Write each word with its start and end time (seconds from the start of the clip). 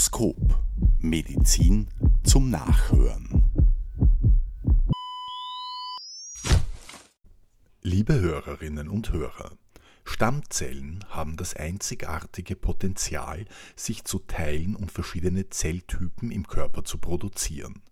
Stethoskop. 0.00 0.58
Medizin 1.00 1.88
zum 2.24 2.48
Nachhören. 2.48 3.44
Liebe 7.82 8.18
Hörerinnen 8.18 8.88
und 8.88 9.12
Hörer, 9.12 9.58
Stammzellen 10.04 11.04
haben 11.10 11.36
das 11.36 11.54
einzigartige 11.54 12.56
Potenzial, 12.56 13.44
sich 13.76 14.04
zu 14.04 14.20
teilen 14.20 14.74
und 14.74 14.90
verschiedene 14.90 15.50
Zelltypen 15.50 16.30
im 16.30 16.46
Körper 16.46 16.82
zu 16.82 16.96
produzieren. 16.96 17.82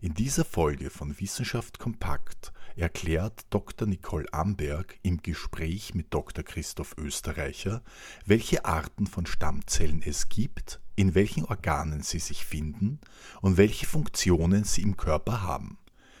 In 0.00 0.14
dieser 0.14 0.44
Folge 0.44 0.88
von 0.88 1.18
Wissenschaft 1.18 1.80
kompakt 1.80 2.52
erklärt 2.76 3.46
Dr. 3.50 3.88
Nicole 3.88 4.26
Amberg 4.32 4.98
im 5.02 5.22
Gespräch 5.22 5.94
mit 5.94 6.12
Dr. 6.12 6.44
Christoph 6.44 6.94
Österreicher, 6.98 7.82
welche 8.24 8.64
Arten 8.64 9.06
von 9.06 9.26
Stammzellen 9.26 10.02
es 10.04 10.28
gibt, 10.28 10.80
in 10.94 11.14
welchen 11.14 11.44
Organen 11.44 12.02
sie 12.02 12.18
sich 12.18 12.44
finden 12.44 13.00
und 13.40 13.56
welche 13.56 13.86
Funktionen 13.86 14.64
sie 14.64 14.82
im 14.82 14.96
Körper 14.96 15.42
haben. 15.42 15.78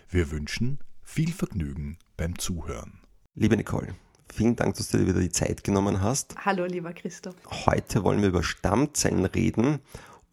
Wir 0.08 0.30
wünschen 0.30 0.78
viel 1.02 1.32
Vergnügen 1.32 1.98
beim 2.16 2.38
Zuhören. 2.38 3.00
Liebe 3.34 3.56
Nicole, 3.56 3.94
vielen 4.32 4.56
Dank, 4.56 4.76
dass 4.76 4.88
du 4.88 4.98
dir 4.98 5.06
wieder 5.06 5.20
die 5.20 5.30
Zeit 5.30 5.62
genommen 5.62 6.00
hast. 6.00 6.34
Hallo, 6.44 6.64
lieber 6.64 6.92
Christoph. 6.92 7.36
Heute 7.66 8.02
wollen 8.02 8.22
wir 8.22 8.28
über 8.28 8.42
Stammzellen 8.42 9.26
reden 9.26 9.80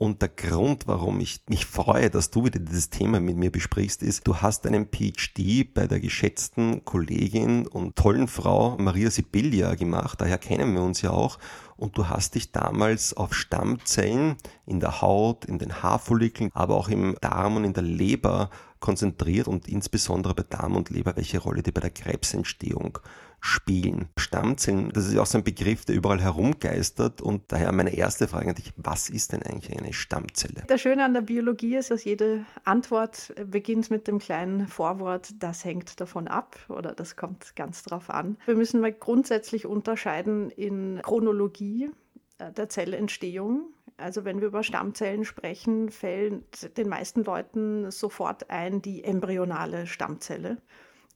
und 0.03 0.21
der 0.21 0.27
Grund, 0.27 0.85
warum 0.85 1.21
ich 1.21 1.39
mich 1.48 1.66
freue, 1.66 2.09
dass 2.09 2.30
du 2.30 2.44
wieder 2.44 2.59
dieses 2.59 2.89
Thema 2.89 3.21
mit 3.21 3.38
mir 3.38 3.49
besprichst, 3.49 4.03
ist, 4.03 4.27
du 4.27 4.35
hast 4.35 4.67
einen 4.67 4.89
PhD 4.91 5.73
bei 5.73 5.88
der 5.88 6.02
geschätzten 6.02 6.84
Kollegin 6.84 7.66
und 7.67 7.95
tollen 7.95 8.27
Frau 8.27 8.75
Maria 8.77 9.09
Sibilia 9.09 9.75
gemacht, 9.75 10.20
daher 10.20 10.38
kennen 10.38 10.73
wir 10.73 10.81
uns 10.81 11.02
ja 11.03 11.11
auch. 11.11 11.39
Und 11.77 11.97
du 11.97 12.09
hast 12.09 12.35
dich 12.35 12.52
damals 12.52 13.13
auf 13.13 13.33
Stammzellen 13.33 14.36
in 14.66 14.81
der 14.81 15.02
Haut, 15.02 15.45
in 15.45 15.58
den 15.58 15.81
Haarfollikeln, 15.81 16.50
aber 16.53 16.75
auch 16.75 16.89
im 16.89 17.16
Darm 17.22 17.56
und 17.56 17.63
in 17.63 17.73
der 17.73 17.83
Leber 17.83 18.50
konzentriert 18.81 19.47
und 19.47 19.69
insbesondere 19.69 20.35
bei 20.35 20.44
Darm 20.44 20.75
und 20.75 20.89
Leber, 20.89 21.16
welche 21.16 21.39
Rolle 21.39 21.63
die 21.63 21.72
bei 21.72 21.80
der 21.80 21.91
Krebsentstehung 21.91 23.00
spielen. 23.44 24.08
Stammzellen, 24.17 24.89
das 24.94 25.05
ist 25.05 25.17
auch 25.17 25.25
so 25.25 25.38
ein 25.38 25.44
Begriff, 25.44 25.83
der 25.83 25.95
überall 25.95 26.22
herumgeistert 26.22 27.22
und 27.22 27.52
daher 27.52 27.73
meine 27.73 27.94
erste 27.94 28.30
Frage 28.30 28.50
an 28.50 28.55
dich, 28.55 28.72
was 28.77 29.09
ist 29.09 29.33
denn 29.33 29.44
eigentlich 29.44 29.77
eine 29.77 29.91
Stammzelle? 29.91 30.63
Das 30.67 30.80
Schöne 30.80 31.03
an 31.03 31.13
der 31.13 31.22
Biologie 31.22 31.75
ist, 31.75 31.91
dass 31.91 32.05
jede 32.05 32.45
Antwort 32.63 33.33
beginnt 33.45 33.91
mit 33.91 34.08
dem 34.08 34.19
kleinen 34.19 34.69
Vorwort, 34.69 35.31
das 35.39 35.66
hängt 35.66 36.00
davon 36.00 36.30
ab 36.30 36.58
oder 36.69 36.94
das 36.94 37.17
kommt 37.17 37.53
ganz 37.58 37.83
drauf 37.83 38.09
an. 38.09 38.38
Wir 38.45 38.55
müssen 38.55 38.80
mal 38.80 38.94
grundsätzlich 38.94 39.66
unterscheiden 39.66 40.50
in 40.50 41.02
Chronologie 41.03 41.89
äh, 42.38 42.50
der 42.53 42.69
Zellentstehung 42.69 43.73
also 43.97 44.25
wenn 44.25 44.41
wir 44.41 44.47
über 44.47 44.63
Stammzellen 44.63 45.23
sprechen, 45.23 45.89
fällt 45.89 46.75
den 46.78 46.89
meisten 46.89 47.23
Leuten 47.23 47.91
sofort 47.91 48.50
ein 48.50 48.81
die 48.81 49.03
embryonale 49.03 49.85
Stammzelle. 49.85 50.57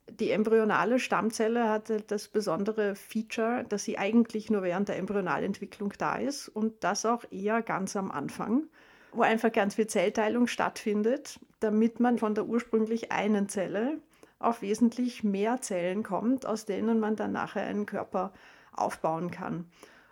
Die 0.10 0.32
embryonale 0.32 1.00
Stammzelle 1.00 1.70
hatte 1.70 2.02
das 2.02 2.30
besondere 2.30 2.96
Feature, 2.96 3.66
dass 3.68 3.84
sie 3.84 3.98
eigentlich 3.98 4.50
nur 4.50 4.64
während 4.64 4.88
der 4.88 4.98
Embryonalentwicklung 4.98 5.94
da 5.98 6.16
ist 6.16 6.48
und 6.48 6.84
das 6.84 7.06
auch 7.06 7.26
eher 7.30 7.62
ganz 7.62 7.96
am 7.96 8.10
Anfang, 8.10 8.64
wo 9.12 9.22
einfach 9.22 9.52
ganz 9.52 9.76
viel 9.76 9.88
Zellteilung 9.88 10.48
stattfindet, 10.48 11.40
damit 11.60 12.00
man 12.00 12.18
von 12.18 12.36
der 12.36 12.46
ursprünglich 12.46 13.12
einen 13.12 13.50
Zelle 13.50 14.00
auf 14.40 14.62
wesentlich 14.62 15.24
mehr 15.24 15.62
Zellen 15.62 16.04
kommt, 16.04 16.46
aus 16.46 16.66
denen 16.66 17.00
man 17.00 17.16
dann 17.16 17.34
nachher 17.34 17.64
einen 17.64 17.86
Körper 17.86 18.32
aufbauen 18.72 19.30
kann. 19.30 19.66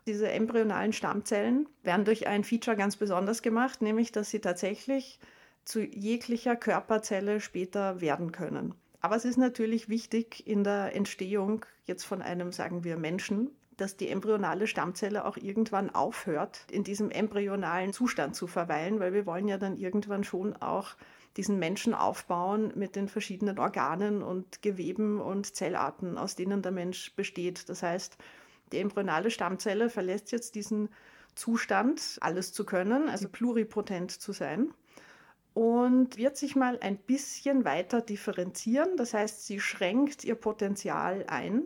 Diese 0.07 0.29
embryonalen 0.29 0.93
Stammzellen 0.93 1.67
werden 1.83 2.05
durch 2.05 2.27
ein 2.27 2.43
Feature 2.43 2.75
ganz 2.75 2.97
besonders 2.97 3.41
gemacht, 3.41 3.81
nämlich 3.81 4.11
dass 4.11 4.29
sie 4.29 4.39
tatsächlich 4.39 5.19
zu 5.63 5.79
jeglicher 5.81 6.55
Körperzelle 6.55 7.39
später 7.39 8.01
werden 8.01 8.31
können. 8.31 8.75
Aber 9.05 9.17
es 9.17 9.23
ist 9.23 9.37
natürlich 9.37 9.87
wichtig 9.87 10.47
in 10.47 10.63
der 10.63 10.95
Entstehung 10.95 11.63
jetzt 11.85 12.05
von 12.05 12.23
einem, 12.23 12.51
sagen 12.51 12.83
wir, 12.83 12.97
Menschen, 12.97 13.51
dass 13.77 13.97
die 13.97 14.09
embryonale 14.09 14.65
Stammzelle 14.65 15.25
auch 15.25 15.37
irgendwann 15.37 15.91
aufhört, 15.91 16.65
in 16.71 16.83
diesem 16.83 17.11
embryonalen 17.11 17.93
Zustand 17.93 18.35
zu 18.35 18.47
verweilen, 18.47 18.99
weil 18.99 19.13
wir 19.13 19.27
wollen 19.27 19.47
ja 19.47 19.59
dann 19.59 19.77
irgendwann 19.77 20.23
schon 20.23 20.55
auch 20.55 20.95
diesen 21.37 21.59
Menschen 21.59 21.93
aufbauen 21.93 22.73
mit 22.73 22.95
den 22.95 23.07
verschiedenen 23.07 23.59
Organen 23.59 24.23
und 24.23 24.63
Geweben 24.63 25.21
und 25.21 25.55
Zellarten, 25.55 26.17
aus 26.17 26.33
denen 26.33 26.63
der 26.63 26.71
Mensch 26.71 27.13
besteht. 27.15 27.69
Das 27.69 27.83
heißt, 27.83 28.17
die 28.71 28.79
embryonale 28.79 29.29
Stammzelle 29.29 29.91
verlässt 29.91 30.31
jetzt 30.31 30.55
diesen 30.55 30.89
Zustand, 31.35 32.17
alles 32.21 32.53
zu 32.53 32.65
können, 32.65 33.07
also 33.09 33.29
pluripotent 33.29 34.09
zu 34.09 34.31
sein 34.31 34.73
und 35.55 36.17
wird 36.17 36.35
sich 36.35 36.55
mal 36.55 36.77
ein 36.81 36.97
bisschen 36.97 37.63
weiter 37.63 38.01
differenzieren. 38.01 38.97
Das 38.97 39.13
heißt, 39.13 39.47
sie 39.47 39.61
schränkt 39.61 40.25
ihr 40.25 40.35
Potenzial 40.35 41.23
ein 41.27 41.63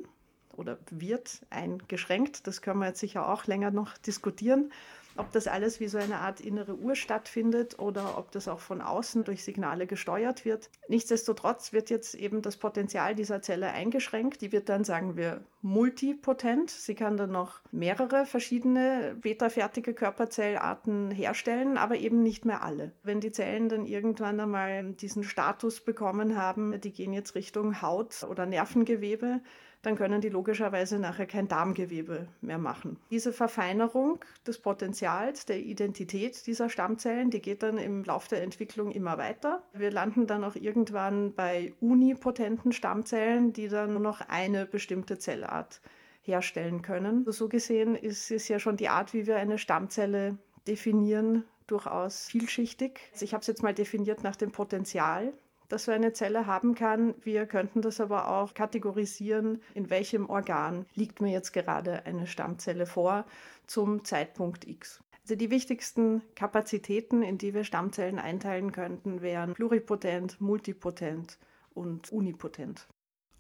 oder 0.56 0.78
wird 0.92 1.42
eingeschränkt. 1.50 2.46
Das 2.46 2.62
können 2.62 2.80
wir 2.80 2.88
jetzt 2.88 3.00
sicher 3.00 3.28
auch 3.28 3.48
länger 3.48 3.72
noch 3.72 3.98
diskutieren 3.98 4.72
ob 5.20 5.32
das 5.34 5.48
alles 5.48 5.80
wie 5.80 5.88
so 5.88 5.98
eine 5.98 6.20
Art 6.20 6.40
innere 6.40 6.76
Uhr 6.76 6.96
stattfindet 6.96 7.78
oder 7.78 8.18
ob 8.18 8.32
das 8.32 8.48
auch 8.48 8.60
von 8.60 8.82
außen 8.82 9.26
durch 9.26 9.44
Signale 9.44 9.86
gesteuert 9.86 10.46
wird. 10.46 10.70
Nichtsdestotrotz 10.88 11.74
wird 11.74 11.90
jetzt 11.90 12.16
eben 12.16 12.42
das 12.42 12.56
Potenzial 12.56 13.16
dieser 13.16 13.42
Zelle 13.42 13.68
eingeschränkt. 13.68 14.42
Die 14.42 14.52
wird 14.54 14.70
dann, 14.70 14.86
sagen 14.86 15.18
wir, 15.18 15.42
multipotent. 15.62 16.70
Sie 16.70 16.96
kann 16.96 17.18
dann 17.18 17.32
noch 17.32 17.62
mehrere 17.72 18.26
verschiedene 18.26 19.16
beta-fertige 19.20 19.94
Körperzellarten 19.94 21.12
herstellen, 21.12 21.78
aber 21.78 21.98
eben 21.98 22.24
nicht 22.24 22.46
mehr 22.46 22.64
alle. 22.64 22.92
Wenn 23.04 23.20
die 23.20 23.32
Zellen 23.32 23.70
dann 23.70 23.86
irgendwann 23.86 24.40
einmal 24.40 24.94
diesen 24.94 25.24
Status 25.24 25.82
bekommen 25.82 26.38
haben, 26.38 26.80
die 26.82 26.92
gehen 26.92 27.14
jetzt 27.14 27.36
Richtung 27.36 27.82
Haut 27.82 28.26
oder 28.30 28.46
Nervengewebe, 28.46 29.42
dann 29.82 29.96
können 29.96 30.22
die 30.22 30.30
logischerweise 30.30 31.00
nachher 31.00 31.26
kein 31.26 31.48
Darmgewebe 31.48 32.28
mehr 32.42 32.58
machen. 32.58 32.98
Diese 33.12 33.32
Verfeinerung 33.32 34.24
des 34.46 34.60
Potenzials, 34.60 35.46
der 35.46 35.60
Identität 35.60 36.46
dieser 36.48 36.70
Stammzellen, 36.70 37.30
die 37.30 37.42
geht 37.42 37.64
dann 37.64 37.78
im 37.78 38.04
Laufe 38.04 38.30
der 38.30 38.44
Entwicklung 38.44 38.92
immer 38.92 39.18
weiter. 39.18 39.64
Wir 39.74 39.92
landen 39.92 40.28
dann 40.28 40.44
auch 40.44 40.56
irgendwann 40.56 41.34
bei 41.34 41.74
unipotenten 41.80 42.72
Stammzellen, 42.72 43.54
die 43.54 43.70
dann 43.70 43.94
nur 43.94 44.02
noch 44.02 44.22
eine 44.22 44.66
bestimmte 44.66 45.18
Zellart 45.50 45.82
herstellen 46.22 46.82
können. 46.82 47.26
So 47.32 47.48
gesehen 47.48 47.96
ist 47.96 48.30
es 48.30 48.48
ja 48.48 48.60
schon 48.60 48.78
die 48.78 48.90
Art, 48.90 49.14
wie 49.14 49.26
wir 49.26 49.38
eine 49.38 49.58
Stammzelle 49.58 50.38
definieren, 50.68 51.44
durchaus 51.66 52.28
vielschichtig. 52.28 53.00
Ich 53.20 53.34
habe 53.34 53.42
es 53.42 53.48
jetzt 53.48 53.64
mal 53.64 53.74
definiert 53.74 54.24
nach 54.24 54.36
dem 54.36 54.52
Potenzial 54.52 55.34
das 55.70 55.86
so 55.86 55.92
eine 55.92 56.14
Zelle 56.14 56.48
haben 56.48 56.74
kann. 56.74 57.14
Wir 57.22 57.46
könnten 57.46 57.84
das 57.84 58.02
aber 58.02 58.28
auch 58.28 58.56
kategorisieren, 58.56 59.62
in 59.76 59.92
welchem 59.92 60.28
Organ 60.28 60.88
liegt 60.96 61.22
mir 61.22 61.32
jetzt 61.32 61.54
gerade 61.54 62.08
eine 62.08 62.26
Stammzelle 62.26 62.88
vor 62.88 63.24
zum 63.68 64.04
Zeitpunkt 64.04 64.68
X. 64.68 65.04
Also 65.22 65.36
die 65.36 65.52
wichtigsten 65.52 66.24
Kapazitäten, 66.34 67.22
in 67.22 67.38
die 67.38 67.54
wir 67.54 67.66
Stammzellen 67.66 68.18
einteilen 68.18 68.72
könnten, 68.72 69.22
wären 69.22 69.54
pluripotent, 69.54 70.42
multipotent 70.42 71.38
und 71.76 72.12
unipotent. 72.12 72.88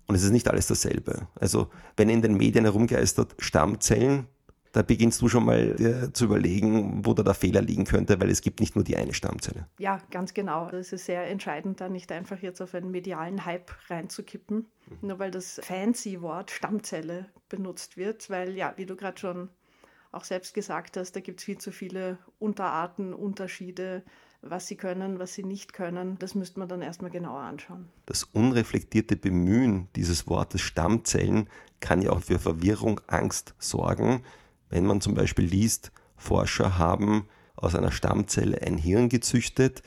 Und 0.09 0.15
es 0.15 0.23
ist 0.23 0.31
nicht 0.31 0.47
alles 0.47 0.65
dasselbe. 0.65 1.27
Also 1.35 1.69
wenn 1.95 2.09
in 2.09 2.23
den 2.23 2.35
Medien 2.35 2.65
herumgeistert 2.65 3.35
Stammzellen, 3.37 4.25
da 4.71 4.81
beginnst 4.81 5.21
du 5.21 5.29
schon 5.29 5.45
mal 5.45 5.75
dir 5.75 6.11
zu 6.11 6.25
überlegen, 6.25 7.05
wo 7.05 7.13
da 7.13 7.21
der 7.21 7.35
Fehler 7.35 7.61
liegen 7.61 7.85
könnte, 7.85 8.19
weil 8.19 8.31
es 8.31 8.41
gibt 8.41 8.59
nicht 8.59 8.73
nur 8.73 8.83
die 8.83 8.97
eine 8.97 9.13
Stammzelle. 9.13 9.67
Ja, 9.77 10.01
ganz 10.09 10.33
genau. 10.33 10.67
Es 10.69 10.93
ist 10.93 11.05
sehr 11.05 11.27
entscheidend, 11.27 11.79
da 11.79 11.89
nicht 11.89 12.11
einfach 12.11 12.39
jetzt 12.39 12.59
auf 12.59 12.73
einen 12.73 12.89
medialen 12.89 13.45
Hype 13.45 13.69
reinzukippen, 13.87 14.65
mhm. 14.87 15.07
nur 15.07 15.19
weil 15.19 15.29
das 15.29 15.61
fancy 15.63 16.21
Wort 16.21 16.49
Stammzelle 16.49 17.27
benutzt 17.47 17.95
wird, 17.95 18.31
weil 18.31 18.55
ja, 18.55 18.73
wie 18.77 18.87
du 18.87 18.95
gerade 18.95 19.19
schon 19.19 19.49
auch 20.11 20.23
selbst 20.23 20.55
gesagt 20.55 20.97
hast, 20.97 21.15
da 21.15 21.19
gibt 21.19 21.39
es 21.39 21.45
viel 21.45 21.59
zu 21.59 21.71
viele 21.71 22.17
Unterarten, 22.39 23.13
Unterschiede, 23.13 24.01
was 24.41 24.67
sie 24.67 24.75
können, 24.75 25.19
was 25.19 25.33
sie 25.33 25.43
nicht 25.43 25.73
können. 25.73 26.17
Das 26.19 26.35
müsste 26.35 26.59
man 26.59 26.69
dann 26.69 26.81
erstmal 26.81 27.11
genauer 27.11 27.41
anschauen. 27.41 27.89
Das 28.05 28.23
unreflektierte 28.23 29.15
Bemühen 29.15 29.87
dieses 29.95 30.27
Wortes 30.27 30.61
Stammzellen 30.61 31.49
kann 31.79 32.01
ja 32.01 32.11
auch 32.11 32.21
für 32.21 32.39
Verwirrung, 32.39 33.01
Angst 33.07 33.53
sorgen 33.57 34.23
wenn 34.69 34.85
man 34.85 35.01
zum 35.01 35.15
Beispiel 35.15 35.45
liest, 35.45 35.91
Forscher 36.15 36.77
haben 36.77 37.27
aus 37.55 37.75
einer 37.75 37.91
Stammzelle 37.91 38.61
ein 38.61 38.77
Hirn 38.77 39.09
gezüchtet, 39.09 39.81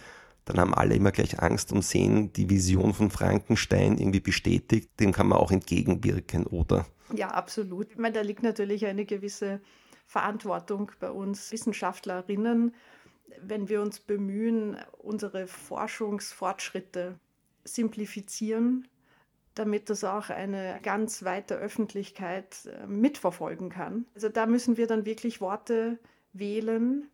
dann 0.45 0.59
haben 0.59 0.75
alle 0.75 0.97
immer 0.97 1.13
gleich 1.13 1.41
Angst 1.41 1.73
und 1.73 1.85
sehen 1.85 2.33
die 2.33 2.51
Vision 2.51 2.93
von 2.93 3.11
Frankenstein 3.11 3.97
irgendwie 3.97 4.21
bestätigt. 4.21 4.91
Dem 4.99 5.13
kann 5.13 5.29
man 5.29 5.39
auch 5.39 5.53
entgegenwirken, 5.53 6.47
oder? 6.47 6.87
Ja, 7.15 7.29
absolut. 7.29 7.93
Ich 7.93 7.99
meine, 7.99 8.15
da 8.15 8.23
liegt 8.23 8.43
natürlich 8.43 8.85
eine 8.87 9.05
gewisse 9.05 9.61
Verantwortung 10.07 10.91
bei 10.99 11.11
uns 11.11 11.53
Wissenschaftlerinnen, 11.53 12.75
wenn 13.41 13.69
wir 13.69 13.81
uns 13.81 14.01
bemühen, 14.01 14.77
unsere 14.99 15.47
Forschungsfortschritte 15.47 17.19
simplifizieren 17.65 18.89
damit 19.55 19.91
das 19.91 20.05
auch 20.05 20.31
eine 20.31 20.79
ganz 20.83 21.25
weite 21.25 21.57
Öffentlichkeit 21.57 22.67
äh, 22.67 22.87
mitverfolgen 22.87 23.69
kann. 23.71 24.07
Also 24.15 24.29
da 24.29 24.47
müssen 24.47 24.77
wir 24.77 24.87
dann 24.87 25.05
wirklich 25.05 25.41
Worte 25.41 25.99
wählen, 26.33 27.09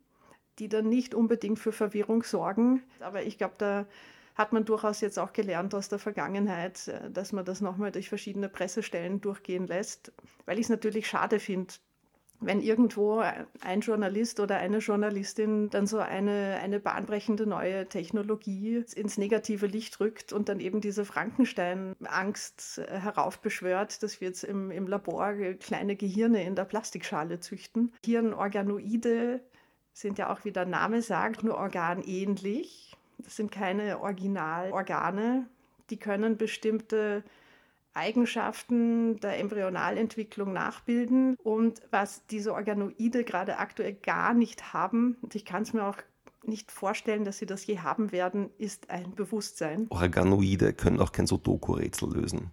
die 0.58 0.68
dann 0.68 0.88
nicht 0.88 1.14
unbedingt 1.14 1.58
für 1.58 1.72
Verwirrung 1.72 2.22
sorgen. 2.22 2.82
Aber 3.00 3.22
ich 3.22 3.38
glaube, 3.38 3.54
da 3.58 3.86
hat 4.34 4.52
man 4.52 4.64
durchaus 4.64 5.00
jetzt 5.00 5.18
auch 5.18 5.32
gelernt 5.32 5.74
aus 5.74 5.88
der 5.88 5.98
Vergangenheit, 5.98 6.88
äh, 6.88 7.10
dass 7.10 7.32
man 7.32 7.44
das 7.44 7.60
nochmal 7.60 7.92
durch 7.92 8.08
verschiedene 8.08 8.48
Pressestellen 8.48 9.20
durchgehen 9.20 9.66
lässt, 9.66 10.12
weil 10.46 10.58
ich 10.58 10.66
es 10.66 10.70
natürlich 10.70 11.08
schade 11.08 11.40
finde, 11.40 11.74
wenn 12.40 12.60
irgendwo 12.60 13.22
ein 13.60 13.80
Journalist 13.80 14.38
oder 14.38 14.58
eine 14.58 14.78
Journalistin 14.78 15.70
dann 15.70 15.86
so 15.86 15.98
eine, 15.98 16.58
eine 16.62 16.78
bahnbrechende 16.78 17.46
neue 17.46 17.88
Technologie 17.88 18.84
ins 18.94 19.18
negative 19.18 19.66
Licht 19.66 19.98
rückt 19.98 20.32
und 20.32 20.48
dann 20.48 20.60
eben 20.60 20.80
diese 20.80 21.04
Frankenstein-Angst 21.04 22.78
äh, 22.78 23.00
heraufbeschwört, 23.00 24.02
dass 24.02 24.20
wir 24.20 24.28
jetzt 24.28 24.44
im, 24.44 24.70
im 24.70 24.86
Labor 24.86 25.34
kleine 25.58 25.96
Gehirne 25.96 26.44
in 26.44 26.54
der 26.54 26.64
Plastikschale 26.64 27.40
züchten. 27.40 27.92
Hirnorganoide 28.04 29.40
sind 29.92 30.18
ja 30.18 30.32
auch, 30.32 30.44
wie 30.44 30.52
der 30.52 30.66
Name 30.66 31.02
sagt, 31.02 31.42
nur 31.42 31.56
organähnlich. 31.56 32.96
Das 33.18 33.34
sind 33.34 33.50
keine 33.50 34.00
Originalorgane. 34.00 35.48
Die 35.90 35.96
können 35.96 36.36
bestimmte 36.36 37.24
Eigenschaften 37.98 39.18
der 39.20 39.38
Embryonalentwicklung 39.38 40.52
nachbilden. 40.52 41.36
Und 41.42 41.82
was 41.90 42.24
diese 42.26 42.54
Organoide 42.54 43.24
gerade 43.24 43.58
aktuell 43.58 43.94
gar 43.94 44.32
nicht 44.34 44.72
haben, 44.72 45.16
und 45.20 45.34
ich 45.34 45.44
kann 45.44 45.62
es 45.62 45.72
mir 45.72 45.84
auch 45.84 45.96
nicht 46.44 46.70
vorstellen, 46.70 47.24
dass 47.24 47.38
sie 47.38 47.46
das 47.46 47.66
je 47.66 47.80
haben 47.80 48.12
werden, 48.12 48.50
ist 48.58 48.90
ein 48.90 49.14
Bewusstsein. 49.14 49.86
Organoide 49.90 50.72
können 50.72 51.00
auch 51.00 51.12
kein 51.12 51.26
Sudoku-Rätsel 51.26 52.14
lösen. 52.14 52.52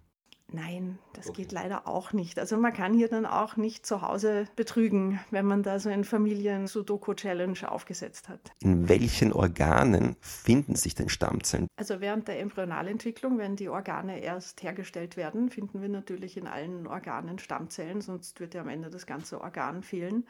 Nein, 0.52 0.98
das 1.12 1.28
okay. 1.28 1.42
geht 1.42 1.52
leider 1.52 1.88
auch 1.88 2.12
nicht. 2.12 2.38
Also 2.38 2.56
man 2.56 2.72
kann 2.72 2.94
hier 2.94 3.08
dann 3.08 3.26
auch 3.26 3.56
nicht 3.56 3.84
zu 3.84 4.00
Hause 4.00 4.46
betrügen, 4.54 5.18
wenn 5.30 5.44
man 5.44 5.64
da 5.64 5.80
so 5.80 5.88
eine 5.88 6.04
Familien-Sudoku-Challenge 6.04 7.70
aufgesetzt 7.70 8.28
hat. 8.28 8.52
In 8.60 8.88
welchen 8.88 9.32
Organen 9.32 10.14
finden 10.20 10.76
sich 10.76 10.94
denn 10.94 11.08
Stammzellen? 11.08 11.66
Also 11.76 12.00
während 12.00 12.28
der 12.28 12.38
Embryonalentwicklung, 12.40 13.38
wenn 13.38 13.56
die 13.56 13.68
Organe 13.68 14.20
erst 14.20 14.62
hergestellt 14.62 15.16
werden, 15.16 15.50
finden 15.50 15.82
wir 15.82 15.88
natürlich 15.88 16.36
in 16.36 16.46
allen 16.46 16.86
Organen 16.86 17.40
Stammzellen, 17.40 18.00
sonst 18.00 18.38
wird 18.38 18.54
ja 18.54 18.60
am 18.60 18.68
Ende 18.68 18.88
das 18.88 19.06
ganze 19.06 19.40
Organ 19.40 19.82
fehlen. 19.82 20.26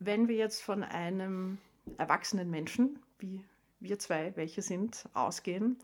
Wenn 0.00 0.26
wir 0.26 0.36
jetzt 0.36 0.62
von 0.62 0.82
einem 0.82 1.58
erwachsenen 1.96 2.50
Menschen, 2.50 2.98
wie 3.20 3.44
wir 3.78 4.00
zwei 4.00 4.32
welche 4.34 4.62
sind, 4.62 5.04
ausgehen, 5.14 5.78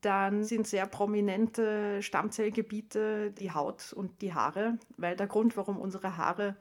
dann 0.00 0.44
sind 0.44 0.66
sehr 0.66 0.86
prominente 0.86 2.02
Stammzellgebiete 2.02 3.32
die 3.32 3.52
Haut 3.52 3.92
und 3.92 4.22
die 4.22 4.34
Haare, 4.34 4.78
weil 4.96 5.16
der 5.16 5.26
Grund, 5.26 5.56
warum 5.56 5.78
unsere 5.78 6.16
Haare 6.16 6.56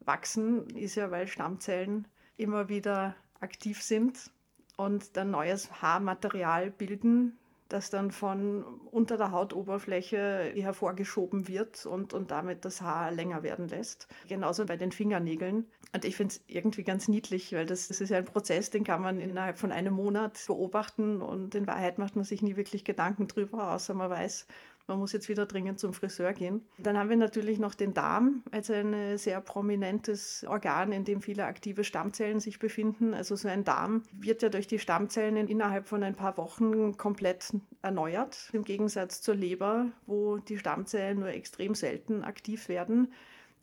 wachsen, 0.00 0.68
ist 0.70 0.94
ja, 0.94 1.10
weil 1.10 1.26
Stammzellen 1.26 2.06
immer 2.36 2.68
wieder 2.68 3.14
aktiv 3.40 3.82
sind 3.82 4.30
und 4.76 5.16
dann 5.16 5.30
neues 5.30 5.82
Haarmaterial 5.82 6.70
bilden, 6.70 7.38
das 7.68 7.90
dann 7.90 8.10
von 8.10 8.64
unter 8.90 9.16
der 9.16 9.32
Hautoberfläche 9.32 10.52
hervorgeschoben 10.54 11.48
wird 11.48 11.84
und, 11.86 12.12
und 12.12 12.30
damit 12.30 12.64
das 12.64 12.80
Haar 12.80 13.10
länger 13.10 13.42
werden 13.42 13.68
lässt. 13.68 14.06
Genauso 14.28 14.66
bei 14.66 14.76
den 14.76 14.92
Fingernägeln. 14.92 15.66
Und 15.92 16.04
ich 16.04 16.16
finde 16.16 16.34
es 16.34 16.44
irgendwie 16.46 16.84
ganz 16.84 17.08
niedlich, 17.08 17.52
weil 17.52 17.66
das, 17.66 17.88
das 17.88 18.00
ist 18.00 18.10
ja 18.10 18.18
ein 18.18 18.24
Prozess, 18.24 18.70
den 18.70 18.84
kann 18.84 19.02
man 19.02 19.20
innerhalb 19.20 19.58
von 19.58 19.72
einem 19.72 19.94
Monat 19.94 20.38
beobachten 20.46 21.20
und 21.22 21.54
in 21.54 21.66
Wahrheit 21.66 21.98
macht 21.98 22.16
man 22.16 22.24
sich 22.24 22.42
nie 22.42 22.56
wirklich 22.56 22.84
Gedanken 22.84 23.28
drüber, 23.28 23.72
außer 23.72 23.94
man 23.94 24.10
weiß, 24.10 24.46
man 24.86 24.98
muss 24.98 25.12
jetzt 25.12 25.28
wieder 25.28 25.46
dringend 25.46 25.78
zum 25.78 25.92
Friseur 25.92 26.32
gehen. 26.32 26.62
Dann 26.78 26.96
haben 26.96 27.10
wir 27.10 27.16
natürlich 27.16 27.58
noch 27.58 27.74
den 27.74 27.94
Darm 27.94 28.42
als 28.50 28.70
ein 28.70 29.18
sehr 29.18 29.40
prominentes 29.40 30.44
Organ, 30.48 30.92
in 30.92 31.04
dem 31.04 31.22
viele 31.22 31.44
aktive 31.44 31.84
Stammzellen 31.84 32.40
sich 32.40 32.58
befinden. 32.58 33.14
Also 33.14 33.36
so 33.36 33.48
ein 33.48 33.64
Darm 33.64 34.02
wird 34.12 34.42
ja 34.42 34.48
durch 34.48 34.66
die 34.66 34.78
Stammzellen 34.78 35.48
innerhalb 35.48 35.88
von 35.88 36.02
ein 36.02 36.14
paar 36.14 36.36
Wochen 36.36 36.96
komplett 36.96 37.52
erneuert, 37.82 38.50
im 38.52 38.64
Gegensatz 38.64 39.22
zur 39.22 39.34
Leber, 39.34 39.86
wo 40.06 40.38
die 40.38 40.58
Stammzellen 40.58 41.20
nur 41.20 41.28
extrem 41.28 41.74
selten 41.74 42.22
aktiv 42.22 42.68
werden 42.68 43.08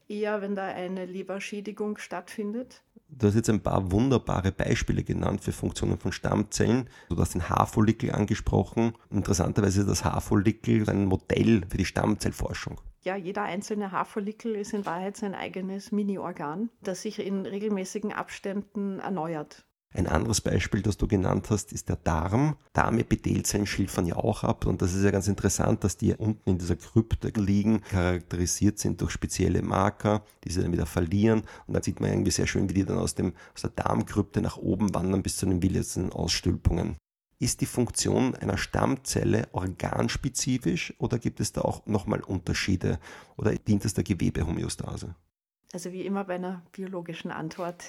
eher, 0.07 0.41
wenn 0.41 0.55
da 0.55 0.65
eine 0.65 1.05
Leberschädigung 1.05 1.97
stattfindet. 1.97 2.81
Du 3.18 3.27
hast 3.27 3.36
jetzt 3.36 3.50
ein 3.50 3.62
paar 3.62 3.92
wunderbare 3.92 4.51
Beispiele 4.51 5.04
genannt 5.04 5.42
für 5.42 5.51
Funktionen 5.51 5.98
von 5.98 6.12
Stammzellen. 6.12 6.89
Du 7.10 7.18
hast 7.18 7.36
den 7.36 7.48
Haarfollikel 7.48 8.12
angesprochen. 8.12 8.94
Interessanterweise 9.12 9.81
ist 9.81 9.89
das 9.89 10.04
Haarfollikel 10.04 10.89
ein 10.89 11.06
Modell 11.06 11.62
für 11.69 11.77
die 11.77 11.86
Stammzellforschung. 11.86 12.81
Ja, 13.04 13.15
jeder 13.15 13.44
einzelne 13.44 13.92
Haarfollikel 13.92 14.56
ist 14.56 14.74
in 14.74 14.86
Wahrheit 14.86 15.18
sein 15.18 15.36
eigenes 15.36 15.92
Mini-Organ, 15.92 16.69
das 16.81 17.01
sich 17.01 17.19
in 17.19 17.45
regelmäßigen 17.45 18.13
Abständen 18.13 19.00
erneuert. 19.00 19.65
Ein 19.93 20.07
anderes 20.07 20.41
Beispiel, 20.41 20.81
das 20.81 20.97
du 20.97 21.07
genannt 21.07 21.51
hast, 21.51 21.71
ist 21.71 21.87
der 21.87 21.97
Darm. 21.97 22.57
Darmepithelzellen 22.73 23.67
schilfern 23.67 24.07
ja 24.07 24.15
auch 24.15 24.43
ab 24.43 24.65
und 24.65 24.81
das 24.81 24.93
ist 24.93 25.03
ja 25.03 25.11
ganz 25.11 25.27
interessant, 25.27 25.83
dass 25.83 25.97
die 25.97 26.15
unten 26.15 26.49
in 26.49 26.57
dieser 26.57 26.75
Krypte 26.75 27.29
liegen, 27.39 27.81
charakterisiert 27.81 28.79
sind 28.79 29.01
durch 29.01 29.11
spezielle 29.11 29.61
Marker, 29.61 30.23
die 30.43 30.51
sie 30.51 30.61
dann 30.61 30.71
wieder 30.71 30.87
verlieren 30.87 31.43
und 31.67 31.75
dann 31.75 31.83
sieht 31.83 31.99
man 31.99 32.09
irgendwie 32.09 32.31
sehr 32.31 32.47
schön, 32.47 32.69
wie 32.69 32.73
die 32.73 32.85
dann 32.85 32.97
aus, 32.97 33.13
dem, 33.13 33.33
aus 33.53 33.61
der 33.61 33.69
Darmkrypte 33.69 34.41
nach 34.41 34.57
oben 34.57 34.95
wandern 34.95 35.21
bis 35.21 35.37
zu 35.37 35.45
den 35.45 35.61
wildesten 35.61 36.11
Ausstülpungen. 36.11 36.97
Ist 37.37 37.61
die 37.61 37.65
Funktion 37.67 38.35
einer 38.35 38.57
Stammzelle 38.57 39.47
organspezifisch 39.51 40.93
oder 40.97 41.19
gibt 41.19 41.39
es 41.39 41.51
da 41.51 41.61
auch 41.61 41.85
nochmal 41.85 42.21
Unterschiede 42.21 42.99
oder 43.37 43.53
dient 43.53 43.85
es 43.85 43.93
der 43.93 44.03
Gewebehomöostase? 44.03 45.13
Also 45.73 45.91
wie 45.91 46.05
immer 46.05 46.23
bei 46.23 46.35
einer 46.35 46.63
biologischen 46.71 47.31
Antwort 47.31 47.83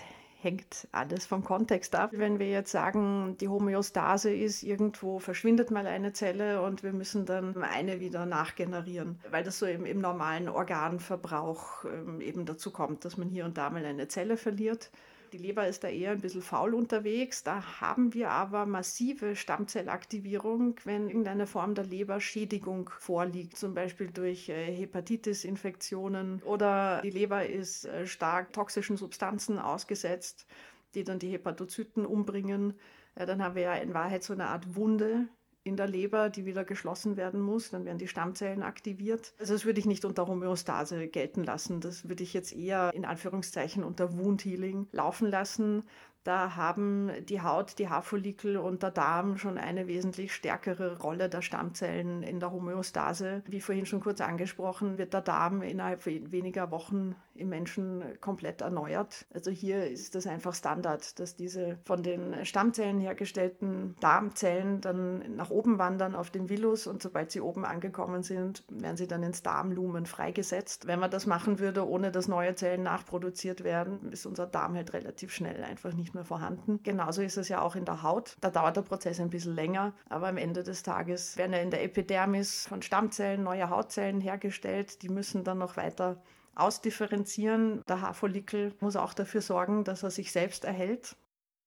hängt 0.44 0.86
alles 0.92 1.26
vom 1.26 1.42
Kontext 1.42 1.94
ab. 1.96 2.10
Wenn 2.12 2.38
wir 2.38 2.48
jetzt 2.48 2.70
sagen, 2.70 3.36
die 3.40 3.48
Homöostase 3.48 4.32
ist, 4.32 4.62
irgendwo 4.62 5.18
verschwindet 5.18 5.70
mal 5.70 5.86
eine 5.86 6.12
Zelle 6.12 6.62
und 6.62 6.82
wir 6.82 6.92
müssen 6.92 7.24
dann 7.24 7.62
eine 7.62 7.98
wieder 7.98 8.26
nachgenerieren, 8.26 9.18
weil 9.30 9.42
das 9.42 9.58
so 9.58 9.66
im, 9.66 9.86
im 9.86 9.98
normalen 9.98 10.48
Organverbrauch 10.48 11.86
ähm, 11.86 12.20
eben 12.20 12.44
dazu 12.44 12.70
kommt, 12.70 13.04
dass 13.04 13.16
man 13.16 13.28
hier 13.28 13.46
und 13.46 13.56
da 13.56 13.70
mal 13.70 13.84
eine 13.84 14.06
Zelle 14.06 14.36
verliert. 14.36 14.90
Die 15.34 15.38
Leber 15.38 15.66
ist 15.66 15.82
da 15.82 15.88
eher 15.88 16.12
ein 16.12 16.20
bisschen 16.20 16.42
faul 16.42 16.74
unterwegs. 16.74 17.42
Da 17.42 17.80
haben 17.80 18.14
wir 18.14 18.30
aber 18.30 18.66
massive 18.66 19.34
Stammzellaktivierung, 19.34 20.76
wenn 20.84 21.08
irgendeine 21.08 21.48
Form 21.48 21.74
der 21.74 21.84
Leberschädigung 21.84 22.88
vorliegt, 23.00 23.56
zum 23.56 23.74
Beispiel 23.74 24.12
durch 24.12 24.48
äh, 24.48 24.72
Hepatitis-Infektionen 24.72 26.40
oder 26.44 27.00
die 27.02 27.10
Leber 27.10 27.44
ist 27.44 27.84
äh, 27.84 28.06
stark 28.06 28.52
toxischen 28.52 28.96
Substanzen 28.96 29.58
ausgesetzt, 29.58 30.46
die 30.94 31.02
dann 31.02 31.18
die 31.18 31.32
Hepatozyten 31.32 32.06
umbringen. 32.06 32.74
Dann 33.16 33.42
haben 33.42 33.56
wir 33.56 33.62
ja 33.62 33.74
in 33.74 33.92
Wahrheit 33.92 34.22
so 34.22 34.34
eine 34.34 34.46
Art 34.46 34.76
Wunde, 34.76 35.26
in 35.64 35.76
der 35.76 35.88
Leber, 35.88 36.28
die 36.28 36.44
wieder 36.44 36.64
geschlossen 36.64 37.16
werden 37.16 37.40
muss. 37.40 37.70
Dann 37.70 37.84
werden 37.86 37.98
die 37.98 38.06
Stammzellen 38.08 38.62
aktiviert. 38.62 39.32
Also 39.38 39.54
das 39.54 39.64
würde 39.64 39.80
ich 39.80 39.86
nicht 39.86 40.04
unter 40.04 40.26
Homöostase 40.26 41.08
gelten 41.08 41.42
lassen. 41.42 41.80
Das 41.80 42.08
würde 42.08 42.22
ich 42.22 42.34
jetzt 42.34 42.54
eher 42.54 42.92
in 42.94 43.06
Anführungszeichen 43.06 43.82
unter 43.82 44.16
Wound 44.16 44.44
Healing 44.44 44.86
laufen 44.92 45.28
lassen. 45.30 45.84
Da 46.24 46.56
haben 46.56 47.10
die 47.28 47.42
Haut, 47.42 47.78
die 47.78 47.90
Haarfollikel 47.90 48.56
und 48.56 48.82
der 48.82 48.90
Darm 48.90 49.36
schon 49.36 49.58
eine 49.58 49.86
wesentlich 49.86 50.34
stärkere 50.34 50.98
Rolle 50.98 51.28
der 51.28 51.42
Stammzellen 51.42 52.22
in 52.22 52.40
der 52.40 52.50
Homöostase. 52.50 53.42
Wie 53.46 53.60
vorhin 53.60 53.84
schon 53.84 54.00
kurz 54.00 54.22
angesprochen, 54.22 54.96
wird 54.96 55.12
der 55.12 55.20
Darm 55.20 55.60
innerhalb 55.60 56.06
weniger 56.06 56.70
Wochen 56.70 57.14
im 57.34 57.48
Menschen 57.48 58.02
komplett 58.20 58.60
erneuert. 58.62 59.26
Also 59.34 59.50
hier 59.50 59.86
ist 59.86 60.14
das 60.14 60.26
einfach 60.26 60.54
Standard, 60.54 61.18
dass 61.18 61.36
diese 61.36 61.78
von 61.84 62.02
den 62.02 62.44
Stammzellen 62.46 63.00
hergestellten 63.00 63.96
Darmzellen 64.00 64.80
dann 64.80 65.36
nach 65.36 65.50
oben 65.50 65.78
wandern 65.78 66.14
auf 66.14 66.30
den 66.30 66.48
Villus 66.48 66.86
und 66.86 67.02
sobald 67.02 67.32
sie 67.32 67.40
oben 67.40 67.64
angekommen 67.64 68.22
sind, 68.22 68.64
werden 68.70 68.96
sie 68.96 69.08
dann 69.08 69.22
ins 69.22 69.42
Darmlumen 69.42 70.06
freigesetzt. 70.06 70.86
Wenn 70.86 71.00
man 71.00 71.10
das 71.10 71.26
machen 71.26 71.58
würde, 71.58 71.86
ohne 71.86 72.10
dass 72.12 72.28
neue 72.28 72.54
Zellen 72.54 72.84
nachproduziert 72.84 73.64
werden, 73.64 74.12
ist 74.12 74.26
unser 74.26 74.46
Darm 74.46 74.74
halt 74.74 74.92
relativ 74.92 75.32
schnell 75.32 75.64
einfach 75.64 75.92
nicht 75.92 76.13
mehr 76.14 76.24
vorhanden. 76.24 76.80
Genauso 76.82 77.22
ist 77.22 77.36
es 77.36 77.48
ja 77.48 77.60
auch 77.60 77.76
in 77.76 77.84
der 77.84 78.02
Haut. 78.02 78.36
Da 78.40 78.50
dauert 78.50 78.76
der 78.76 78.82
Prozess 78.82 79.20
ein 79.20 79.30
bisschen 79.30 79.54
länger, 79.54 79.92
aber 80.08 80.28
am 80.28 80.36
Ende 80.36 80.62
des 80.62 80.82
Tages 80.82 81.36
werden 81.36 81.52
ja 81.52 81.58
in 81.58 81.70
der 81.70 81.84
Epidermis 81.84 82.66
von 82.66 82.82
Stammzellen 82.82 83.42
neue 83.42 83.70
Hautzellen 83.70 84.20
hergestellt. 84.20 85.02
Die 85.02 85.08
müssen 85.08 85.44
dann 85.44 85.58
noch 85.58 85.76
weiter 85.76 86.22
ausdifferenzieren. 86.54 87.82
Der 87.88 88.00
Haarfollikel 88.00 88.74
muss 88.80 88.96
auch 88.96 89.14
dafür 89.14 89.40
sorgen, 89.40 89.84
dass 89.84 90.02
er 90.02 90.10
sich 90.10 90.32
selbst 90.32 90.64
erhält. 90.64 91.16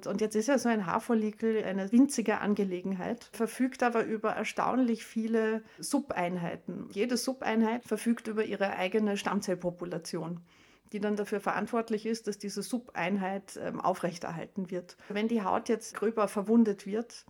Und 0.06 0.22
jetzt 0.22 0.36
ist 0.36 0.48
ja 0.48 0.60
so 0.60 0.70
ein 0.70 0.86
Haarfollikel 0.86 1.64
eine 1.64 1.92
winzige 1.92 2.40
Angelegenheit, 2.40 3.30
verfügt 3.34 3.82
aber 3.82 4.04
über 4.04 4.32
erstaunlich 4.32 5.04
viele 5.04 5.64
Subeinheiten. 5.80 6.88
Jede 6.92 7.18
Subeinheit 7.18 7.84
verfügt 7.84 8.28
über 8.28 8.46
ihre 8.46 8.76
eigene 8.76 9.18
Stammzellpopulation 9.18 10.42
die 10.92 11.00
dann 11.00 11.16
dafür 11.16 11.40
verantwortlich 11.40 12.06
ist, 12.06 12.28
dass 12.28 12.38
diese 12.38 12.62
Subeinheit 12.62 13.60
ähm, 13.62 13.82
aufrechterhalten 13.82 14.70
wird. 14.72 14.98
Wenn 15.10 15.28
die 15.28 15.44
Haut 15.44 15.70
jetzt 15.70 15.96
gröber 15.96 16.28
verwundet 16.28 16.86
wird, 16.86 17.26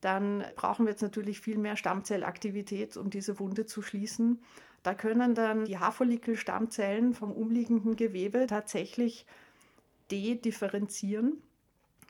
dann 0.00 0.44
brauchen 0.56 0.86
wir 0.86 0.92
jetzt 0.92 1.02
natürlich 1.02 1.40
viel 1.40 1.58
mehr 1.58 1.76
Stammzellaktivität, 1.76 2.96
um 2.96 3.10
diese 3.10 3.38
Wunde 3.38 3.66
zu 3.66 3.82
schließen. 3.82 4.42
Da 4.82 4.94
können 4.94 5.34
dann 5.34 5.64
die 5.64 5.78
Haarfollikelstammzellen 5.78 7.14
vom 7.14 7.32
umliegenden 7.32 7.96
Gewebe 7.96 8.46
tatsächlich 8.46 9.26
dedifferenzieren. 10.10 11.42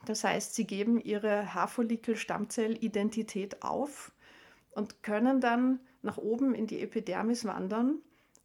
Das 0.05 0.23
heißt, 0.23 0.53
sie 0.53 0.65
geben 0.65 1.01
ihre 1.01 1.55
Haarfollikel-Stammzellidentität 1.55 3.63
auf 3.63 4.11
und 4.71 5.01
können 5.01 5.41
dann 5.41 5.79
nach 6.03 6.17
oben 6.17 6.53
in 6.53 6.67
die 6.67 6.81
Epidermis 6.81 7.45
wandern 7.45 7.95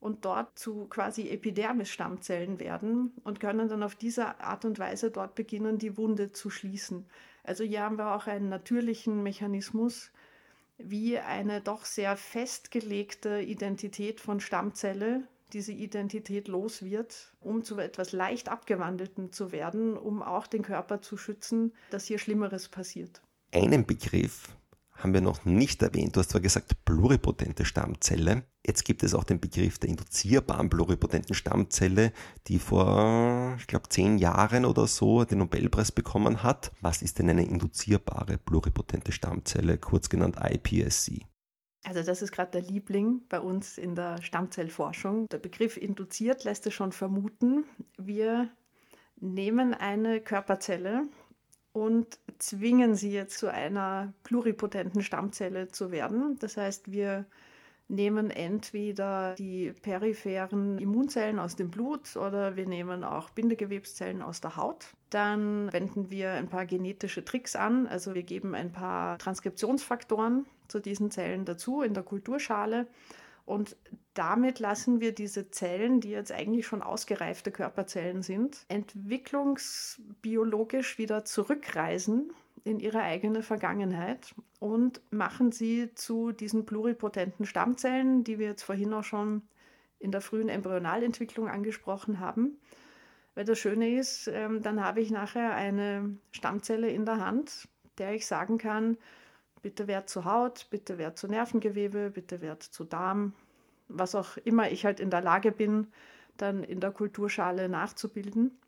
und 0.02 0.24
dort 0.24 0.58
zu 0.58 0.86
quasi 0.86 1.28
Epidermis-Stammzellen 1.28 2.58
werden 2.58 3.12
und 3.22 3.38
können 3.38 3.68
dann 3.68 3.84
auf 3.84 3.94
diese 3.94 4.40
Art 4.40 4.64
und 4.64 4.80
Weise 4.80 5.12
dort 5.12 5.36
beginnen, 5.36 5.78
die 5.78 5.96
Wunde 5.96 6.32
zu 6.32 6.50
schließen. 6.50 7.06
Also 7.44 7.62
hier 7.62 7.82
haben 7.82 7.98
wir 7.98 8.12
auch 8.16 8.26
einen 8.26 8.48
natürlichen 8.48 9.22
Mechanismus, 9.22 10.10
wie 10.76 11.18
eine 11.20 11.60
doch 11.60 11.84
sehr 11.84 12.16
festgelegte 12.16 13.42
Identität 13.42 14.20
von 14.20 14.40
Stammzelle 14.40 15.22
diese 15.52 15.72
Identität 15.72 16.48
los 16.48 16.82
wird, 16.82 17.32
um 17.38 17.62
zu 17.62 17.78
etwas 17.78 18.10
leicht 18.10 18.48
abgewandelten 18.48 19.30
zu 19.30 19.52
werden, 19.52 19.96
um 19.96 20.20
auch 20.20 20.48
den 20.48 20.62
Körper 20.62 21.00
zu 21.00 21.16
schützen, 21.16 21.74
dass 21.90 22.06
hier 22.06 22.18
Schlimmeres 22.18 22.68
passiert. 22.68 23.22
Einen 23.52 23.86
Begriff 23.86 24.56
haben 24.94 25.14
wir 25.14 25.20
noch 25.20 25.44
nicht 25.44 25.80
erwähnt. 25.82 26.16
Du 26.16 26.20
hast 26.20 26.30
zwar 26.30 26.40
gesagt 26.40 26.84
pluripotente 26.84 27.64
Stammzelle. 27.64 28.42
Jetzt 28.64 28.84
gibt 28.84 29.02
es 29.02 29.14
auch 29.14 29.24
den 29.24 29.40
Begriff 29.40 29.78
der 29.78 29.90
induzierbaren 29.90 30.70
pluripotenten 30.70 31.34
Stammzelle, 31.34 32.12
die 32.46 32.60
vor, 32.60 33.56
ich 33.58 33.66
glaube, 33.66 33.88
zehn 33.88 34.18
Jahren 34.18 34.64
oder 34.64 34.86
so 34.86 35.24
den 35.24 35.38
Nobelpreis 35.38 35.90
bekommen 35.90 36.44
hat. 36.44 36.70
Was 36.80 37.02
ist 37.02 37.18
denn 37.18 37.28
eine 37.28 37.44
induzierbare 37.44 38.38
pluripotente 38.38 39.10
Stammzelle, 39.10 39.78
kurz 39.78 40.08
genannt 40.08 40.36
iPSC? 40.40 41.26
Also 41.84 42.04
das 42.04 42.22
ist 42.22 42.30
gerade 42.30 42.52
der 42.52 42.62
Liebling 42.62 43.22
bei 43.28 43.40
uns 43.40 43.78
in 43.78 43.96
der 43.96 44.22
Stammzellforschung. 44.22 45.28
Der 45.30 45.38
Begriff 45.38 45.76
induziert 45.76 46.44
lässt 46.44 46.64
es 46.68 46.74
schon 46.74 46.92
vermuten. 46.92 47.64
Wir 47.98 48.48
nehmen 49.16 49.74
eine 49.74 50.20
Körperzelle 50.20 51.08
und 51.72 52.20
zwingen 52.38 52.94
sie 52.94 53.10
jetzt 53.10 53.38
zu 53.38 53.48
einer 53.48 54.12
pluripotenten 54.22 55.02
Stammzelle 55.02 55.68
zu 55.68 55.90
werden. 55.90 56.36
Das 56.38 56.56
heißt, 56.56 56.92
wir 56.92 57.26
nehmen 57.92 58.30
entweder 58.30 59.34
die 59.34 59.72
peripheren 59.82 60.78
Immunzellen 60.78 61.38
aus 61.38 61.56
dem 61.56 61.70
Blut 61.70 62.16
oder 62.16 62.56
wir 62.56 62.66
nehmen 62.66 63.04
auch 63.04 63.28
Bindegewebszellen 63.30 64.22
aus 64.22 64.40
der 64.40 64.56
Haut. 64.56 64.86
Dann 65.10 65.70
wenden 65.72 66.10
wir 66.10 66.32
ein 66.32 66.48
paar 66.48 66.64
genetische 66.64 67.22
Tricks 67.24 67.54
an. 67.54 67.86
Also 67.86 68.14
wir 68.14 68.22
geben 68.22 68.54
ein 68.54 68.72
paar 68.72 69.18
Transkriptionsfaktoren 69.18 70.46
zu 70.68 70.80
diesen 70.80 71.10
Zellen 71.10 71.44
dazu 71.44 71.82
in 71.82 71.92
der 71.92 72.02
Kulturschale. 72.02 72.86
Und 73.44 73.76
damit 74.14 74.58
lassen 74.58 75.00
wir 75.00 75.12
diese 75.12 75.50
Zellen, 75.50 76.00
die 76.00 76.10
jetzt 76.10 76.32
eigentlich 76.32 76.66
schon 76.66 76.80
ausgereifte 76.80 77.50
Körperzellen 77.50 78.22
sind, 78.22 78.64
entwicklungsbiologisch 78.68 80.96
wieder 80.96 81.26
zurückreisen 81.26 82.32
in 82.64 82.80
ihre 82.80 83.00
eigene 83.00 83.42
Vergangenheit 83.42 84.34
und 84.60 85.00
machen 85.10 85.52
sie 85.52 85.94
zu 85.94 86.32
diesen 86.32 86.64
pluripotenten 86.66 87.46
Stammzellen, 87.46 88.24
die 88.24 88.38
wir 88.38 88.46
jetzt 88.46 88.62
vorhin 88.62 88.92
auch 88.92 89.04
schon 89.04 89.42
in 89.98 90.12
der 90.12 90.20
frühen 90.20 90.48
Embryonalentwicklung 90.48 91.48
angesprochen 91.48 92.20
haben. 92.20 92.58
Weil 93.34 93.44
das 93.44 93.58
Schöne 93.58 93.96
ist, 93.96 94.28
ähm, 94.28 94.62
dann 94.62 94.84
habe 94.84 95.00
ich 95.00 95.10
nachher 95.10 95.54
eine 95.54 96.16
Stammzelle 96.32 96.90
in 96.90 97.06
der 97.06 97.24
Hand, 97.24 97.68
der 97.98 98.14
ich 98.14 98.26
sagen 98.26 98.58
kann, 98.58 98.98
bitte 99.62 99.86
Wert 99.86 100.08
zu 100.08 100.24
Haut, 100.24 100.66
bitte 100.70 100.98
Wert 100.98 101.18
zu 101.18 101.28
Nervengewebe, 101.28 102.10
bitte 102.10 102.40
Wert 102.40 102.62
zu 102.62 102.84
Darm, 102.84 103.32
was 103.88 104.14
auch 104.14 104.36
immer 104.38 104.70
ich 104.70 104.84
halt 104.84 105.00
in 105.00 105.10
der 105.10 105.22
Lage 105.22 105.52
bin, 105.52 105.86
dann 106.36 106.62
in 106.64 106.80
der 106.80 106.90
Kulturschale 106.90 107.68
nachzubilden. 107.68 108.58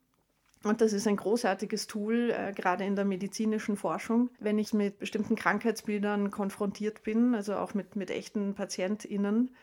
Und 0.65 0.81
das 0.81 0.95
ist 0.95 1.07
ein 1.07 1.17
großartiges 1.17 1.87
Tool, 1.87 2.31
äh, 2.31 2.53
gerade 2.53 2.85
in 2.85 2.97
der 2.97 3.05
medizinischen 3.05 3.77
Forschung, 3.77 4.31
wenn 4.41 4.59
ich 4.59 4.73
mit 4.73 4.99
bestimmten 4.99 5.37
Krankheitsbildern 5.37 6.31
konfrontiert 6.31 7.03
bin, 7.03 7.35
also 7.35 7.57
auch 7.57 7.75
mit, 7.75 7.97
mit 7.97 8.11
echten 8.11 8.55
PatientInnen, 8.55 9.55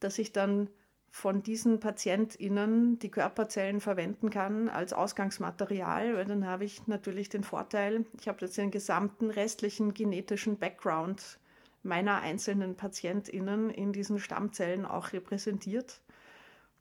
dass 0.00 0.18
ich 0.18 0.32
dann 0.32 0.68
von 1.10 1.42
diesen 1.42 1.80
PatientInnen 1.80 2.98
die 2.98 3.10
Körperzellen 3.10 3.80
verwenden 3.80 4.30
kann 4.30 4.68
als 4.68 4.92
Ausgangsmaterial, 4.92 6.16
weil 6.16 6.24
dann 6.24 6.44
habe 6.44 6.64
ich 6.64 6.88
natürlich 6.88 7.28
den 7.28 7.44
Vorteil, 7.44 8.04
ich 8.20 8.28
habe 8.28 8.44
jetzt 8.44 8.58
den 8.58 8.72
gesamten 8.72 9.30
restlichen 9.30 9.94
genetischen 9.94 10.58
Background 10.58 11.38
meiner 11.84 12.20
einzelnen 12.20 12.74
PatientInnen 12.74 13.70
in 13.70 13.92
diesen 13.92 14.18
Stammzellen 14.18 14.84
auch 14.84 15.12
repräsentiert 15.12 16.00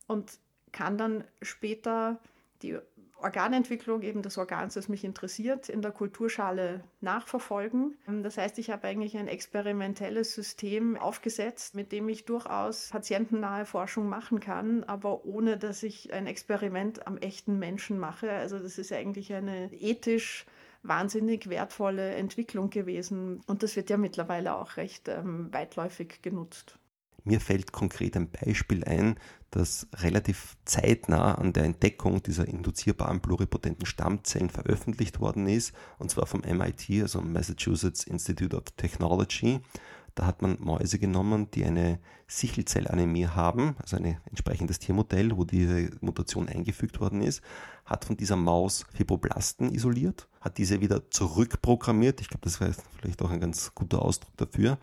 und 0.07 0.39
kann 0.71 0.97
dann 0.97 1.23
später 1.41 2.19
die 2.63 2.79
Organentwicklung 3.23 4.01
eben 4.01 4.21
des 4.21 4.37
Organs, 4.37 4.73
das 4.73 4.89
mich 4.89 5.03
interessiert, 5.03 5.69
in 5.69 5.81
der 5.81 5.91
Kulturschale 5.91 6.83
nachverfolgen. 7.01 7.95
Das 8.21 8.37
heißt, 8.37 8.59
ich 8.59 8.69
habe 8.69 8.87
eigentlich 8.87 9.17
ein 9.17 9.27
experimentelles 9.27 10.33
System 10.33 10.97
aufgesetzt, 10.97 11.75
mit 11.75 11.91
dem 11.91 12.09
ich 12.09 12.25
durchaus 12.25 12.89
patientennahe 12.89 13.65
Forschung 13.65 14.07
machen 14.09 14.39
kann, 14.39 14.83
aber 14.83 15.25
ohne 15.25 15.57
dass 15.57 15.83
ich 15.83 16.13
ein 16.13 16.27
Experiment 16.27 17.07
am 17.07 17.17
echten 17.17 17.59
Menschen 17.59 17.99
mache. 17.99 18.31
Also 18.31 18.59
das 18.59 18.77
ist 18.77 18.91
eigentlich 18.91 19.33
eine 19.33 19.71
ethisch 19.73 20.45
wahnsinnig 20.83 21.49
wertvolle 21.49 22.11
Entwicklung 22.15 22.69
gewesen 22.69 23.41
und 23.47 23.63
das 23.63 23.75
wird 23.75 23.89
ja 23.89 23.97
mittlerweile 23.97 24.55
auch 24.55 24.77
recht 24.77 25.07
ähm, 25.07 25.47
weitläufig 25.51 26.21
genutzt. 26.21 26.77
Mir 27.23 27.39
fällt 27.39 27.71
konkret 27.71 28.17
ein 28.17 28.29
Beispiel 28.29 28.83
ein, 28.83 29.15
das 29.49 29.87
relativ 29.93 30.57
zeitnah 30.65 31.35
an 31.35 31.53
der 31.53 31.63
Entdeckung 31.63 32.23
dieser 32.23 32.47
induzierbaren 32.47 33.21
pluripotenten 33.21 33.85
Stammzellen 33.85 34.49
veröffentlicht 34.49 35.19
worden 35.19 35.47
ist, 35.47 35.73
und 35.99 36.09
zwar 36.09 36.25
vom 36.25 36.41
MIT, 36.41 37.01
also 37.01 37.21
Massachusetts 37.21 38.03
Institute 38.03 38.55
of 38.55 38.63
Technology. 38.77 39.61
Da 40.15 40.27
hat 40.27 40.41
man 40.41 40.57
Mäuse 40.59 40.99
genommen, 40.99 41.49
die 41.51 41.65
eine 41.65 41.99
Sichelzellanämie 42.27 43.27
haben, 43.27 43.75
also 43.79 43.97
ein 43.97 44.17
entsprechendes 44.25 44.79
Tiermodell, 44.79 45.35
wo 45.37 45.43
diese 45.43 45.89
Mutation 46.01 46.47
eingefügt 46.47 46.99
worden 46.99 47.21
ist, 47.21 47.41
hat 47.85 48.05
von 48.05 48.17
dieser 48.17 48.35
Maus 48.35 48.85
Fibroblasten 48.93 49.73
isoliert, 49.73 50.27
hat 50.41 50.57
diese 50.57 50.81
wieder 50.81 51.09
zurückprogrammiert, 51.09 52.21
ich 52.21 52.27
glaube, 52.27 52.43
das 52.43 52.59
wäre 52.59 52.75
vielleicht 52.99 53.21
auch 53.21 53.31
ein 53.31 53.39
ganz 53.39 53.73
guter 53.73 54.03
Ausdruck 54.03 54.35
dafür, 54.37 54.77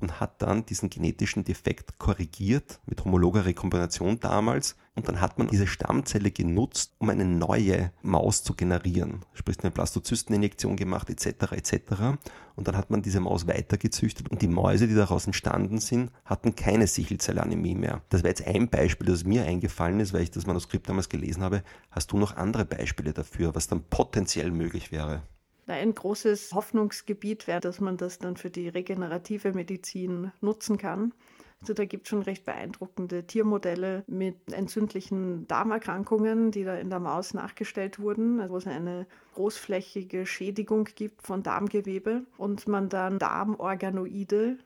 und 0.00 0.20
hat 0.20 0.40
dann 0.42 0.64
diesen 0.64 0.90
genetischen 0.90 1.44
Defekt 1.44 1.98
korrigiert 1.98 2.80
mit 2.86 3.04
homologer 3.04 3.44
Rekombination 3.44 4.20
damals 4.20 4.76
und 4.94 5.08
dann 5.08 5.20
hat 5.20 5.38
man 5.38 5.48
diese 5.48 5.66
Stammzelle 5.66 6.30
genutzt, 6.30 6.92
um 6.98 7.08
eine 7.10 7.24
neue 7.24 7.92
Maus 8.02 8.42
zu 8.42 8.54
generieren. 8.54 9.24
Sprich 9.32 9.58
eine 9.60 9.70
Blastozysteninjektion 9.70 10.76
gemacht 10.76 11.08
etc. 11.08 11.52
etc. 11.52 12.18
Und 12.56 12.66
dann 12.66 12.76
hat 12.76 12.90
man 12.90 13.02
diese 13.02 13.20
Maus 13.20 13.46
weitergezüchtet 13.46 14.28
und 14.28 14.42
die 14.42 14.48
Mäuse, 14.48 14.88
die 14.88 14.96
daraus 14.96 15.26
entstanden 15.26 15.78
sind, 15.78 16.10
hatten 16.24 16.56
keine 16.56 16.88
Sichelzellanämie 16.88 17.76
mehr. 17.76 18.02
Das 18.08 18.24
wäre 18.24 18.30
jetzt 18.30 18.46
ein 18.46 18.68
Beispiel, 18.68 19.06
das 19.06 19.24
mir 19.24 19.44
eingefallen 19.44 20.00
ist, 20.00 20.12
weil 20.12 20.22
ich 20.22 20.32
das 20.32 20.46
Manuskript 20.46 20.88
damals 20.88 21.08
gelesen 21.08 21.44
habe. 21.44 21.62
Hast 21.90 22.10
du 22.10 22.18
noch 22.18 22.36
andere 22.36 22.64
Beispiele 22.64 23.12
dafür, 23.12 23.54
was 23.54 23.68
dann 23.68 23.84
potenziell 23.84 24.50
möglich 24.50 24.90
wäre? 24.90 25.22
Ein 25.68 25.94
großes 25.94 26.52
Hoffnungsgebiet 26.54 27.46
wäre, 27.46 27.60
dass 27.60 27.80
man 27.80 27.98
das 27.98 28.18
dann 28.18 28.36
für 28.36 28.50
die 28.50 28.68
regenerative 28.68 29.52
Medizin 29.52 30.32
nutzen 30.40 30.78
kann. 30.78 31.12
Also 31.60 31.74
da 31.74 31.84
gibt 31.84 32.04
es 32.04 32.10
schon 32.10 32.22
recht 32.22 32.44
beeindruckende 32.44 33.26
Tiermodelle 33.26 34.04
mit 34.06 34.36
entzündlichen 34.52 35.46
Darmerkrankungen, 35.48 36.52
die 36.52 36.64
da 36.64 36.76
in 36.76 36.88
der 36.88 37.00
Maus 37.00 37.34
nachgestellt 37.34 37.98
wurden, 37.98 38.40
also 38.40 38.54
wo 38.54 38.58
es 38.58 38.66
eine 38.66 39.06
großflächige 39.34 40.24
Schädigung 40.24 40.84
gibt 40.94 41.22
von 41.22 41.42
Darmgewebe 41.42 42.22
und 42.38 42.68
man 42.68 42.88
dann 42.88 43.18
Darmorganoide 43.18 44.58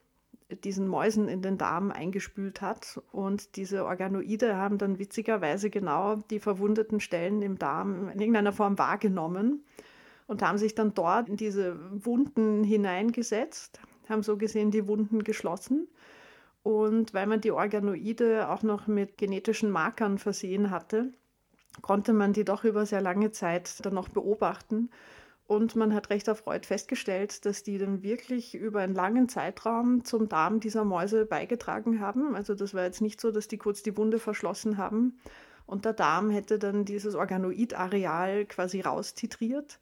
diesen 0.65 0.87
Mäusen 0.87 1.29
in 1.29 1.41
den 1.41 1.57
Darm 1.57 1.91
eingespült 1.91 2.61
hat. 2.61 3.01
Und 3.11 3.57
diese 3.57 3.87
Organoide 3.87 4.57
haben 4.57 4.77
dann 4.77 4.99
witzigerweise 4.99 5.71
genau 5.71 6.17
die 6.31 6.41
verwundeten 6.41 7.01
Stellen 7.01 7.41
im 7.41 7.59
Darm 7.59 8.11
in 8.11 8.21
irgendeiner 8.21 8.53
Form 8.53 8.79
wahrgenommen 8.79 9.65
und 10.33 10.43
haben 10.43 10.57
sich 10.57 10.75
dann 10.75 10.95
dort 10.95 11.29
in 11.29 11.37
diese 11.37 11.77
Wunden 12.05 12.65
hineingesetzt, 12.65 13.81
haben 14.09 14.23
so 14.23 14.39
gesehen 14.39 14.71
die 14.71 14.89
Wunden 14.89 15.23
geschlossen. 15.23 15.89
Und 16.63 17.13
weil 17.13 17.27
man 17.27 17.41
die 17.43 17.51
Organoide 17.51 18.49
auch 18.49 18.63
noch 18.63 18.87
mit 18.87 19.19
genetischen 19.19 19.71
Markern 19.71 20.17
versehen 20.19 20.71
hatte, 20.71 21.13
konnte 21.83 22.15
man 22.15 22.33
die 22.33 22.45
doch 22.45 22.65
über 22.65 22.87
sehr 22.87 23.03
lange 23.03 23.31
Zeit 23.31 23.85
dann 23.85 23.95
noch 23.95 24.09
beobachten. 24.09 24.89
Und 25.47 25.77
man 25.77 25.93
hat 25.93 26.09
recht 26.09 26.29
erfreut 26.29 26.65
festgestellt, 26.65 27.45
dass 27.45 27.63
die 27.63 27.77
dann 27.77 28.03
wirklich 28.03 28.55
über 28.55 28.81
einen 28.81 28.95
langen 28.95 29.29
Zeitraum 29.29 30.03
zum 30.03 30.31
Darm 30.31 30.61
dieser 30.61 30.85
Mäuse 30.85 31.27
beigetragen 31.27 32.01
haben. 32.01 32.35
Also 32.35 32.55
das 32.55 32.73
war 32.73 32.85
jetzt 32.85 33.03
nicht 33.03 33.21
so, 33.21 33.31
dass 33.31 33.49
die 33.49 33.59
kurz 33.59 33.83
die 33.83 33.97
Wunde 33.99 34.19
verschlossen 34.19 34.79
haben 34.79 35.19
und 35.67 35.85
der 35.85 35.93
Darm 35.93 36.31
hätte 36.31 36.59
dann 36.59 36.85
dieses 36.85 37.15
Organoidareal 37.15 38.45
quasi 38.47 38.81
raustitriert, 38.81 39.79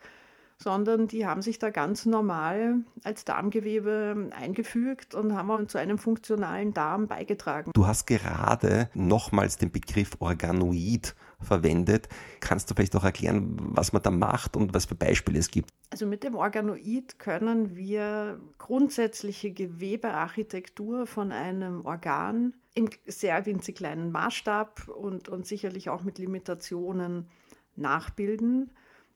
sondern 0.62 1.08
die 1.08 1.26
haben 1.26 1.40
sich 1.42 1.58
da 1.58 1.70
ganz 1.70 2.04
normal 2.04 2.76
als 3.02 3.24
Darmgewebe 3.24 4.30
eingefügt 4.36 5.14
und 5.14 5.34
haben 5.34 5.68
zu 5.68 5.78
einem 5.78 5.96
funktionalen 5.96 6.74
Darm 6.74 7.08
beigetragen. 7.08 7.70
Du 7.74 7.86
hast 7.86 8.06
gerade 8.06 8.90
nochmals 8.94 9.56
den 9.56 9.70
Begriff 9.70 10.16
Organoid 10.18 11.14
verwendet. 11.40 12.08
Kannst 12.40 12.70
du 12.70 12.74
vielleicht 12.74 12.94
auch 12.94 13.04
erklären, 13.04 13.56
was 13.58 13.94
man 13.94 14.02
da 14.02 14.10
macht 14.10 14.56
und 14.56 14.74
was 14.74 14.84
für 14.84 14.94
Beispiele 14.94 15.38
es 15.38 15.50
gibt? 15.50 15.70
Also 15.90 16.04
mit 16.04 16.22
dem 16.22 16.34
Organoid 16.34 17.18
können 17.18 17.74
wir 17.74 18.38
grundsätzliche 18.58 19.52
Gewebearchitektur 19.52 21.06
von 21.06 21.32
einem 21.32 21.86
Organ 21.86 22.54
im 22.74 22.90
sehr 23.06 23.46
winzig 23.46 23.76
kleinen 23.76 24.12
Maßstab 24.12 24.88
und, 24.88 25.30
und 25.30 25.46
sicherlich 25.46 25.88
auch 25.88 26.02
mit 26.02 26.18
Limitationen 26.18 27.28
nachbilden. 27.76 28.70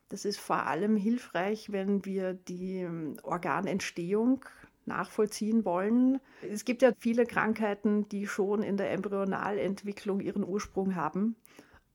Das 0.08 0.24
ist 0.24 0.38
vor 0.38 0.66
allem 0.66 0.96
hilfreich, 0.96 1.72
wenn 1.72 2.04
wir 2.04 2.34
die 2.34 2.80
ähm, 2.80 3.16
Organentstehung 3.22 4.44
nachvollziehen 4.86 5.64
wollen. 5.64 6.20
Es 6.42 6.64
gibt 6.64 6.82
ja 6.82 6.92
viele 6.98 7.26
Krankheiten, 7.26 8.08
die 8.08 8.26
schon 8.26 8.62
in 8.62 8.76
der 8.76 8.92
Embryonalentwicklung 8.92 10.20
ihren 10.20 10.44
Ursprung 10.44 10.94
haben. 10.94 11.36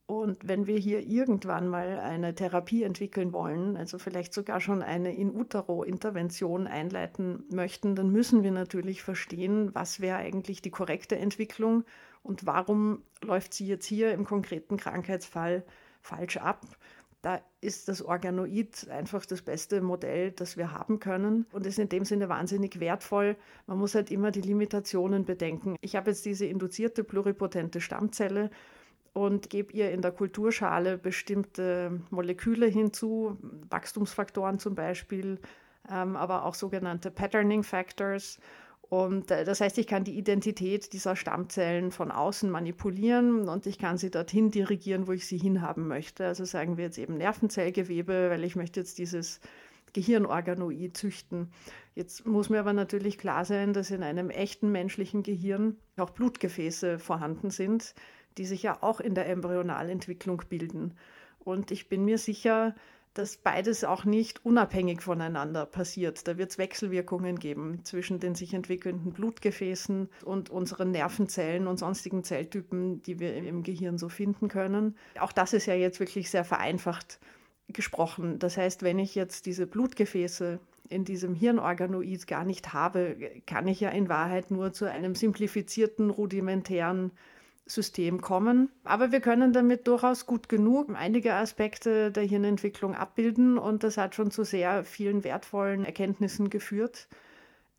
Und 0.09 0.47
wenn 0.47 0.65
wir 0.65 0.79
hier 0.79 1.05
irgendwann 1.05 1.67
mal 1.67 1.99
eine 1.99 2.33
Therapie 2.33 2.81
entwickeln 2.81 3.31
wollen, 3.31 3.77
also 3.77 3.99
vielleicht 3.99 4.33
sogar 4.33 4.59
schon 4.59 4.81
eine 4.81 5.13
In-utero-Intervention 5.13 6.65
einleiten 6.65 7.43
möchten, 7.51 7.93
dann 7.93 8.09
müssen 8.09 8.41
wir 8.41 8.49
natürlich 8.49 9.03
verstehen, 9.03 9.69
was 9.75 9.99
wäre 9.99 10.17
eigentlich 10.17 10.63
die 10.63 10.71
korrekte 10.71 11.15
Entwicklung 11.15 11.83
und 12.23 12.47
warum 12.47 13.03
läuft 13.21 13.53
sie 13.53 13.67
jetzt 13.67 13.85
hier 13.85 14.11
im 14.13 14.25
konkreten 14.25 14.77
Krankheitsfall 14.77 15.63
falsch 16.01 16.37
ab. 16.37 16.65
Da 17.21 17.41
ist 17.59 17.89
das 17.89 18.01
Organoid 18.01 18.87
einfach 18.89 19.25
das 19.25 19.41
beste 19.41 19.81
Modell, 19.81 20.31
das 20.31 20.55
wir 20.55 20.71
haben 20.71 20.99
können 20.99 21.45
und 21.51 21.65
ist 21.65 21.77
in 21.77 21.89
dem 21.89 22.05
Sinne 22.05 22.29
wahnsinnig 22.29 22.79
wertvoll. 22.79 23.35
Man 23.67 23.77
muss 23.77 23.93
halt 23.93 24.09
immer 24.09 24.31
die 24.31 24.41
Limitationen 24.41 25.25
bedenken. 25.25 25.75
Ich 25.81 25.97
habe 25.97 26.11
jetzt 26.11 26.25
diese 26.25 26.45
induzierte 26.45 27.03
pluripotente 27.03 27.81
Stammzelle 27.81 28.49
und 29.11 29.49
gebe 29.49 29.73
ihr 29.73 29.91
in 29.91 30.01
der 30.01 30.13
Kulturschale 30.13 30.97
bestimmte 30.97 31.99
Moleküle 32.09 32.67
hinzu, 32.67 33.37
Wachstumsfaktoren 33.69 34.59
zum 34.59 34.75
Beispiel, 34.75 35.39
ähm, 35.91 36.15
aber 36.15 36.45
auch 36.45 36.55
sogenannte 36.55 37.11
Patterning 37.11 37.63
Factors. 37.63 38.39
Und 38.89 39.29
äh, 39.29 39.45
das 39.45 39.61
heißt, 39.61 39.77
ich 39.77 39.87
kann 39.87 40.03
die 40.03 40.17
Identität 40.17 40.93
dieser 40.93 41.15
Stammzellen 41.15 41.91
von 41.91 42.11
außen 42.11 42.49
manipulieren 42.49 43.47
und 43.47 43.67
ich 43.67 43.77
kann 43.77 43.97
sie 43.97 44.09
dorthin 44.09 44.49
dirigieren, 44.49 45.07
wo 45.07 45.11
ich 45.11 45.27
sie 45.27 45.37
hinhaben 45.37 45.87
möchte. 45.87 46.25
Also 46.25 46.43
sagen 46.43 46.77
wir 46.77 46.85
jetzt 46.85 46.97
eben 46.97 47.17
Nervenzellgewebe, 47.17 48.29
weil 48.31 48.43
ich 48.43 48.55
möchte 48.55 48.79
jetzt 48.79 48.97
dieses 48.97 49.39
Gehirnorganoid 49.93 50.97
züchten. 50.97 51.51
Jetzt 51.95 52.25
muss 52.25 52.49
mir 52.49 52.59
aber 52.59 52.73
natürlich 52.73 53.17
klar 53.17 53.45
sein, 53.45 53.73
dass 53.73 53.91
in 53.91 54.03
einem 54.03 54.29
echten 54.29 54.71
menschlichen 54.71 55.23
Gehirn 55.23 55.77
auch 55.97 56.11
Blutgefäße 56.11 56.99
vorhanden 56.99 57.51
sind, 57.51 57.93
die 58.37 58.45
sich 58.45 58.63
ja 58.63 58.81
auch 58.81 58.99
in 58.99 59.15
der 59.15 59.27
Embryonalentwicklung 59.29 60.43
bilden. 60.49 60.95
Und 61.39 61.71
ich 61.71 61.89
bin 61.89 62.05
mir 62.05 62.17
sicher, 62.17 62.75
dass 63.13 63.37
beides 63.37 63.83
auch 63.83 64.05
nicht 64.05 64.45
unabhängig 64.45 65.01
voneinander 65.01 65.65
passiert. 65.65 66.27
Da 66.27 66.37
wird 66.37 66.51
es 66.51 66.57
Wechselwirkungen 66.57 67.39
geben 67.39 67.83
zwischen 67.83 68.19
den 68.19 68.35
sich 68.35 68.53
entwickelnden 68.53 69.13
Blutgefäßen 69.13 70.09
und 70.23 70.49
unseren 70.49 70.91
Nervenzellen 70.91 71.67
und 71.67 71.77
sonstigen 71.77 72.23
Zelltypen, 72.23 73.01
die 73.01 73.19
wir 73.19 73.35
im 73.35 73.63
Gehirn 73.63 73.97
so 73.97 74.09
finden 74.09 74.47
können. 74.47 74.95
Auch 75.19 75.31
das 75.31 75.53
ist 75.53 75.65
ja 75.65 75.73
jetzt 75.73 75.99
wirklich 75.99 76.29
sehr 76.29 76.45
vereinfacht 76.45 77.19
gesprochen. 77.67 78.39
Das 78.39 78.57
heißt, 78.57 78.83
wenn 78.83 78.99
ich 78.99 79.15
jetzt 79.15 79.45
diese 79.45 79.67
Blutgefäße 79.67 80.59
in 80.89 81.05
diesem 81.05 81.35
Hirnorganoid 81.35 82.27
gar 82.27 82.43
nicht 82.43 82.73
habe, 82.73 83.15
kann 83.45 83.67
ich 83.67 83.79
ja 83.79 83.89
in 83.89 84.09
Wahrheit 84.09 84.49
nur 84.51 84.73
zu 84.73 84.85
einem 84.85 85.15
simplifizierten, 85.15 86.09
rudimentären 86.09 87.11
System 87.69 88.21
kommen. 88.21 88.69
Aber 88.83 89.11
wir 89.11 89.21
können 89.21 89.53
damit 89.53 89.87
durchaus 89.87 90.25
gut 90.25 90.49
genug 90.49 90.89
einige 90.93 91.33
Aspekte 91.33 92.11
der 92.11 92.23
Hirnentwicklung 92.23 92.95
abbilden 92.95 93.57
und 93.57 93.83
das 93.83 93.97
hat 93.97 94.15
schon 94.15 94.31
zu 94.31 94.43
sehr 94.43 94.83
vielen 94.83 95.23
wertvollen 95.23 95.85
Erkenntnissen 95.85 96.49
geführt 96.49 97.07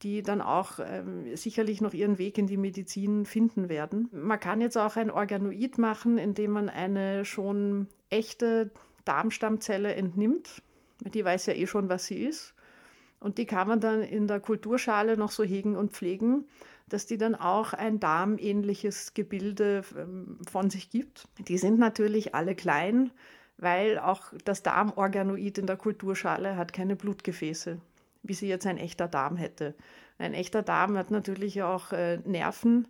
die 0.02 0.22
dann 0.22 0.40
auch 0.40 0.78
ähm, 0.78 1.36
sicherlich 1.36 1.80
noch 1.80 1.92
ihren 1.92 2.18
Weg 2.18 2.38
in 2.38 2.46
die 2.46 2.56
Medizin 2.56 3.26
finden 3.26 3.68
werden. 3.68 4.08
Man 4.12 4.40
kann 4.40 4.60
jetzt 4.60 4.78
auch 4.78 4.96
ein 4.96 5.10
Organoid 5.10 5.78
machen, 5.78 6.16
indem 6.16 6.52
man 6.52 6.68
eine 6.68 7.24
schon 7.24 7.86
echte 8.08 8.70
Darmstammzelle 9.04 9.94
entnimmt. 9.94 10.62
Die 11.00 11.24
weiß 11.24 11.46
ja 11.46 11.54
eh 11.54 11.66
schon, 11.66 11.88
was 11.88 12.06
sie 12.06 12.22
ist. 12.24 12.54
Und 13.18 13.36
die 13.36 13.44
kann 13.44 13.68
man 13.68 13.80
dann 13.80 14.02
in 14.02 14.26
der 14.26 14.40
Kulturschale 14.40 15.18
noch 15.18 15.30
so 15.30 15.44
hegen 15.44 15.76
und 15.76 15.92
pflegen 15.92 16.46
dass 16.90 17.06
die 17.06 17.16
dann 17.16 17.34
auch 17.34 17.72
ein 17.72 18.00
darmähnliches 18.00 19.14
Gebilde 19.14 19.82
ähm, 19.96 20.38
von 20.50 20.70
sich 20.70 20.90
gibt. 20.90 21.28
Die 21.48 21.58
sind 21.58 21.78
natürlich 21.78 22.34
alle 22.34 22.54
klein, 22.54 23.10
weil 23.56 23.98
auch 23.98 24.32
das 24.44 24.62
Darmorganoid 24.62 25.58
in 25.58 25.66
der 25.66 25.76
Kulturschale 25.76 26.56
hat 26.56 26.72
keine 26.72 26.96
Blutgefäße, 26.96 27.78
wie 28.22 28.34
sie 28.34 28.48
jetzt 28.48 28.66
ein 28.66 28.78
echter 28.78 29.08
Darm 29.08 29.36
hätte. 29.36 29.74
Ein 30.18 30.34
echter 30.34 30.62
Darm 30.62 30.98
hat 30.98 31.10
natürlich 31.10 31.62
auch 31.62 31.92
äh, 31.92 32.18
Nerven 32.18 32.88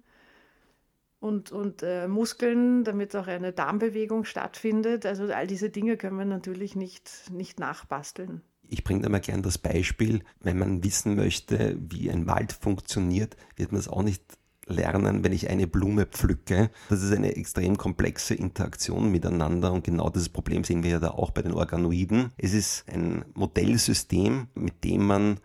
und, 1.21 1.53
und 1.53 1.83
äh, 1.83 2.09
Muskeln, 2.09 2.83
damit 2.83 3.15
auch 3.15 3.27
eine 3.27 3.53
Darmbewegung 3.53 4.25
stattfindet. 4.25 5.07
Also 5.07 5.25
all 5.33 5.47
diese 5.47 5.71
Dinge 5.71 5.97
können 5.97 6.19
wir 6.19 6.25
natürlich 6.25 6.75
nicht, 6.75 7.31
nicht 7.31 7.61
nachbasteln. 7.61 8.43
Ich 8.72 8.85
bringe 8.85 9.02
da 9.02 9.09
mal 9.09 9.20
gern 9.20 9.42
das 9.42 9.59
Beispiel, 9.59 10.22
wenn 10.40 10.59
man 10.59 10.85
wissen 10.85 11.16
möchte, 11.16 11.76
wie 11.80 12.09
ein 12.11 12.28
Wald 12.28 12.52
funktioniert, 12.52 13.37
wird 13.56 13.72
man 13.72 13.80
es 13.80 13.88
auch 13.88 14.02
nicht 14.04 14.22
lernen, 14.66 15.24
wenn 15.24 15.33
ich 15.33 15.50
eine 15.50 15.66
Blume 15.66 16.06
pflücke. 16.06 16.70
Das 16.88 17.02
ist 17.02 17.12
eine 17.12 17.35
extrem 17.35 17.76
komplexe 17.76 18.35
Interaktion 18.35 19.11
miteinander 19.11 19.72
und 19.72 19.85
genau 19.85 20.09
dieses 20.09 20.28
Problem 20.28 20.62
sehen 20.62 20.85
wir 20.85 20.90
ja 20.90 21.00
da 21.00 21.11
auch 21.11 21.33
bei 21.33 21.42
den 21.42 21.52
Organoiden. 21.52 22.30
Es 22.38 22.54
ist 22.54 22.85
ein 22.88 23.24
Modellsystem, 23.35 24.46
mit 24.54 24.85
dem 24.85 25.04
man 25.04 25.40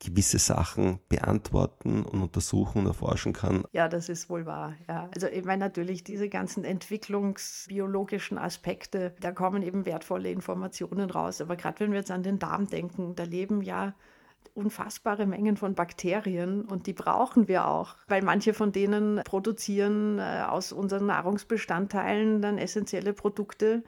gewisse 0.00 0.38
Sachen 0.38 1.00
beantworten 1.08 2.04
und 2.04 2.22
untersuchen 2.22 2.80
und 2.80 2.86
erforschen 2.86 3.32
kann. 3.32 3.64
Ja, 3.72 3.88
das 3.88 4.08
ist 4.08 4.30
wohl 4.30 4.46
wahr. 4.46 4.74
Ja. 4.88 5.08
Also 5.14 5.26
ich 5.26 5.44
meine 5.44 5.64
natürlich 5.64 6.04
diese 6.04 6.28
ganzen 6.28 6.64
entwicklungsbiologischen 6.64 8.38
Aspekte, 8.38 9.14
da 9.20 9.32
kommen 9.32 9.62
eben 9.62 9.86
wertvolle 9.86 10.30
Informationen 10.30 11.10
raus. 11.10 11.40
Aber 11.40 11.56
gerade 11.56 11.80
wenn 11.80 11.90
wir 11.90 11.98
jetzt 11.98 12.10
an 12.10 12.22
den 12.22 12.38
Darm 12.38 12.68
denken, 12.68 13.16
da 13.16 13.24
leben 13.24 13.62
ja 13.62 13.94
unfassbare 14.54 15.26
Mengen 15.26 15.56
von 15.56 15.74
Bakterien 15.74 16.64
und 16.64 16.86
die 16.86 16.92
brauchen 16.92 17.48
wir 17.48 17.66
auch, 17.68 17.96
weil 18.08 18.22
manche 18.22 18.54
von 18.54 18.72
denen 18.72 19.22
produzieren 19.24 20.18
äh, 20.18 20.42
aus 20.48 20.72
unseren 20.72 21.06
Nahrungsbestandteilen 21.06 22.42
dann 22.42 22.58
essentielle 22.58 23.12
Produkte, 23.12 23.84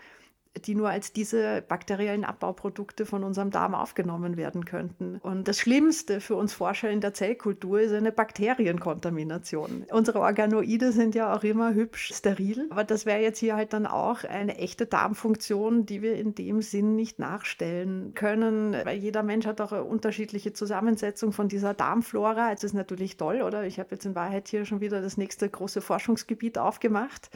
die 0.59 0.75
nur 0.75 0.89
als 0.91 1.13
diese 1.13 1.63
bakteriellen 1.67 2.25
Abbauprodukte 2.25 3.07
von 3.07 3.23
unserem 3.23 3.51
Darm 3.51 3.75
aufgenommen 3.75 4.37
werden 4.37 4.65
könnten. 4.65 5.19
Und 5.23 5.47
das 5.47 5.59
Schlimmste 5.59 6.21
für 6.21 6.35
uns 6.35 6.53
Forscher 6.53 6.91
in 6.91 7.01
der 7.01 7.15
Zellkultur 7.15 7.81
ist 7.81 7.93
eine 7.93 8.11
Bakterienkontamination. 8.11 9.87
Unsere 9.91 10.21
Organoide 10.21 10.91
sind 10.91 11.15
ja 11.15 11.35
auch 11.35 11.45
immer 11.45 11.73
hübsch 11.73 12.13
steril, 12.15 12.67
aber 12.71 12.83
das 12.83 13.07
wäre 13.07 13.21
jetzt 13.21 13.39
hier 13.39 13.55
halt 13.55 13.73
dann 13.73 13.87
auch 13.87 14.25
eine 14.25 14.59
echte 14.59 14.87
Darmfunktion, 14.87 15.87
die 15.87 16.03
wir 16.03 16.17
in 16.17 16.35
dem 16.35 16.63
Sinn 16.63 16.97
nicht 16.97 17.21
nachstellen 17.21 18.15
können, 18.15 18.75
weil 18.85 18.99
jeder 18.99 19.23
Mensch 19.23 19.47
hat 19.47 19.61
auch 19.61 19.73
eine 19.73 19.85
unterschiedliche 19.85 20.53
Zusammensetzung 20.53 21.33
von 21.33 21.49
dieser 21.49 21.75
Darmflora. 21.75 22.49
Also 22.49 22.67
ist 22.67 22.75
natürlich 22.75 23.17
toll, 23.17 23.43
oder? 23.43 23.65
Ich 23.65 23.79
habe 23.79 23.91
jetzt 23.93 24.05
in 24.05 24.17
Wahrheit 24.17 24.49
hier 24.49 24.65
schon 24.65 24.81
wieder 24.81 25.01
das 25.01 25.17
nächste 25.17 25.49
große 25.49 25.81
Forschungsgebiet 25.81 26.59
aufgemacht 26.59 27.31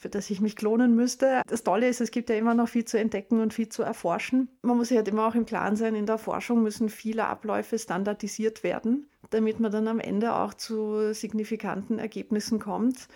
für 0.00 0.08
das 0.08 0.30
ich 0.30 0.40
mich 0.40 0.56
klonen 0.56 0.96
müsste. 0.96 1.42
Das 1.46 1.62
Tolle 1.62 1.86
ist, 1.86 2.00
es 2.00 2.10
gibt 2.10 2.30
ja 2.30 2.36
immer 2.36 2.54
noch 2.54 2.68
viel 2.68 2.86
zu 2.86 2.98
entdecken 2.98 3.40
und 3.40 3.52
viel 3.52 3.68
zu 3.68 3.82
erforschen. 3.82 4.48
Man 4.62 4.78
muss 4.78 4.88
sich 4.88 4.96
halt 4.96 5.08
immer 5.08 5.26
auch 5.26 5.34
im 5.34 5.44
Klaren 5.44 5.76
sein, 5.76 5.94
in 5.94 6.06
der 6.06 6.16
Forschung 6.16 6.62
müssen 6.62 6.88
viele 6.88 7.26
Abläufe 7.26 7.78
standardisiert 7.78 8.64
werden, 8.64 9.10
damit 9.28 9.60
man 9.60 9.70
dann 9.70 9.88
am 9.88 10.00
Ende 10.00 10.34
auch 10.34 10.54
zu 10.54 11.12
signifikanten 11.12 11.98
Ergebnissen 11.98 12.58
kommt 12.58 13.08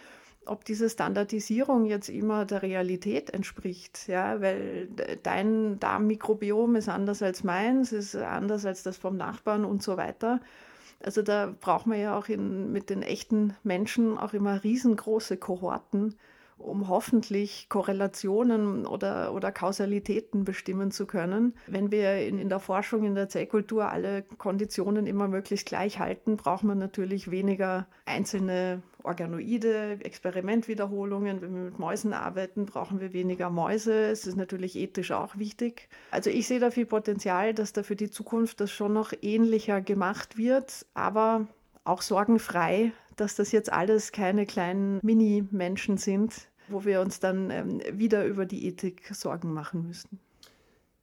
ob 0.47 0.67
diese 0.67 0.91
Standardisierung 0.91 1.87
jetzt 1.87 2.11
immer 2.11 2.45
der 2.45 2.61
Realität 2.61 3.31
entspricht, 3.31 4.09
ja, 4.09 4.43
weil 4.43 4.89
dein 5.23 5.81
Darmmikrobiom 5.81 6.77
ist 6.77 6.91
anders 6.91 7.23
als 7.23 7.45
meins, 7.45 7.93
ist 7.93 8.15
anders 8.15 8.67
als 8.67 8.83
das 8.83 8.99
vom 8.99 9.17
Nachbarn 9.17 9.65
und 9.65 9.83
so 9.83 9.97
weiter. 9.97 10.41
Also 11.03 11.23
da 11.23 11.55
braucht 11.59 11.87
man 11.87 11.99
ja 11.99 12.19
auch 12.19 12.29
in, 12.29 12.73
mit 12.73 12.91
den 12.91 13.01
echten 13.01 13.55
Menschen 13.63 14.19
auch 14.19 14.35
immer 14.35 14.63
riesengroße 14.63 15.39
Kohorten, 15.39 16.17
um 16.59 16.89
hoffentlich 16.89 17.69
Korrelationen 17.69 18.87
oder, 18.87 19.33
oder 19.35 19.53
Kausalitäten 19.53 20.45
bestimmen 20.45 20.91
zu 20.91 21.07
können. 21.07 21.55
Wenn 21.67 21.91
wir 21.91 22.27
in, 22.27 22.39
in 22.39 22.49
der 22.49 22.61
Forschung, 22.61 23.05
in 23.05 23.15
der 23.15 23.29
Zellkultur 23.29 23.91
alle 23.91 24.23
Konditionen 24.23 25.07
immer 25.07 25.29
möglichst 25.29 25.67
gleich 25.67 25.99
halten, 25.99 26.37
braucht 26.37 26.65
man 26.65 26.79
natürlich 26.79 27.31
weniger 27.31 27.87
einzelne 28.07 28.83
Organoide, 29.03 29.99
Experimentwiederholungen. 30.03 31.43
Wenn 31.43 31.55
wir 31.55 31.63
mit 31.65 31.79
Mäusen 31.79 32.13
arbeiten, 32.13 32.67
brauchen 32.67 33.01
wir 33.01 33.13
weniger 33.13 33.51
Mäuse. 33.51 33.93
Es 33.93 34.27
ist 34.27 34.37
natürlich 34.37 34.77
ethisch 34.77 35.13
auch 35.13 35.37
wichtig. 35.39 35.89
Also 36.11 36.31
ich 36.31 36.47
sehe 36.47 36.61
da 36.61 36.71
viel 36.71 36.87
Potenzial, 36.87 37.53
dass 37.53 37.73
da 37.73 37.83
für 37.83 37.97
die 37.97 38.11
Zukunft 38.11 38.61
das 38.61 38.71
schon 38.71 38.95
noch 38.95 39.13
ähnlicher 39.21 39.81
gemacht 39.81 40.39
wird, 40.39 40.87
aber 40.95 41.47
auch 41.85 42.03
sorgenfrei, 42.03 42.93
dass 43.17 43.37
das 43.37 43.53
jetzt 43.53 43.73
alles 43.73 44.13
keine 44.13 44.47
kleinen 44.47 44.99
Mini-Menschen 45.03 45.99
sind, 45.99 46.49
wo 46.69 46.85
wir 46.85 47.01
uns 47.01 47.21
dann 47.21 47.51
ähm, 47.51 47.81
wieder 47.93 48.25
über 48.25 48.47
die 48.47 48.67
Ethik 48.67 49.11
Sorgen 49.15 49.53
machen 49.53 49.87
müssen. 49.87 50.19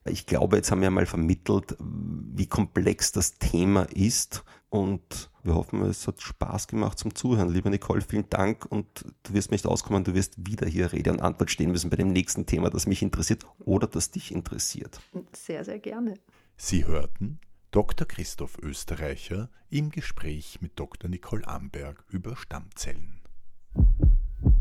Ich 0.05 0.25
glaube, 0.25 0.55
jetzt 0.55 0.71
haben 0.71 0.81
wir 0.81 0.89
mal 0.89 1.05
vermittelt, 1.05 1.77
wie 1.79 2.47
komplex 2.47 3.11
das 3.11 3.35
Thema 3.37 3.83
ist 3.93 4.43
und 4.69 5.29
wir 5.43 5.53
hoffen, 5.53 5.81
es 5.83 6.07
hat 6.07 6.21
Spaß 6.21 6.67
gemacht 6.67 6.97
zum 6.97 7.13
Zuhören. 7.13 7.49
Lieber 7.49 7.69
Nicole, 7.69 8.01
vielen 8.01 8.27
Dank 8.29 8.65
und 8.65 8.87
du 9.23 9.33
wirst 9.33 9.51
nicht 9.51 9.67
auskommen, 9.67 10.03
du 10.03 10.15
wirst 10.15 10.47
wieder 10.47 10.65
hier 10.65 10.91
Rede 10.91 11.11
und 11.11 11.21
Antwort 11.21 11.51
stehen 11.51 11.71
müssen 11.71 11.91
bei 11.91 11.97
dem 11.97 12.11
nächsten 12.11 12.47
Thema, 12.47 12.71
das 12.71 12.87
mich 12.87 13.03
interessiert 13.03 13.45
oder 13.59 13.85
das 13.85 14.09
dich 14.09 14.31
interessiert. 14.33 14.99
Sehr, 15.33 15.63
sehr 15.63 15.77
gerne. 15.77 16.15
Sie 16.57 16.85
hörten 16.85 17.39
Dr. 17.71 18.05
Christoph 18.05 18.57
Österreicher 18.57 19.49
im 19.69 19.91
Gespräch 19.91 20.59
mit 20.59 20.77
Dr. 20.77 21.09
Nicole 21.09 21.47
Amberg 21.47 22.03
über 22.09 22.35
Stammzellen. 22.35 23.21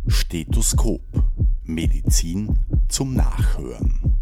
Stethoskop 0.06 1.02
Medizin 1.64 2.56
zum 2.88 3.14
Nachhören. 3.14 4.19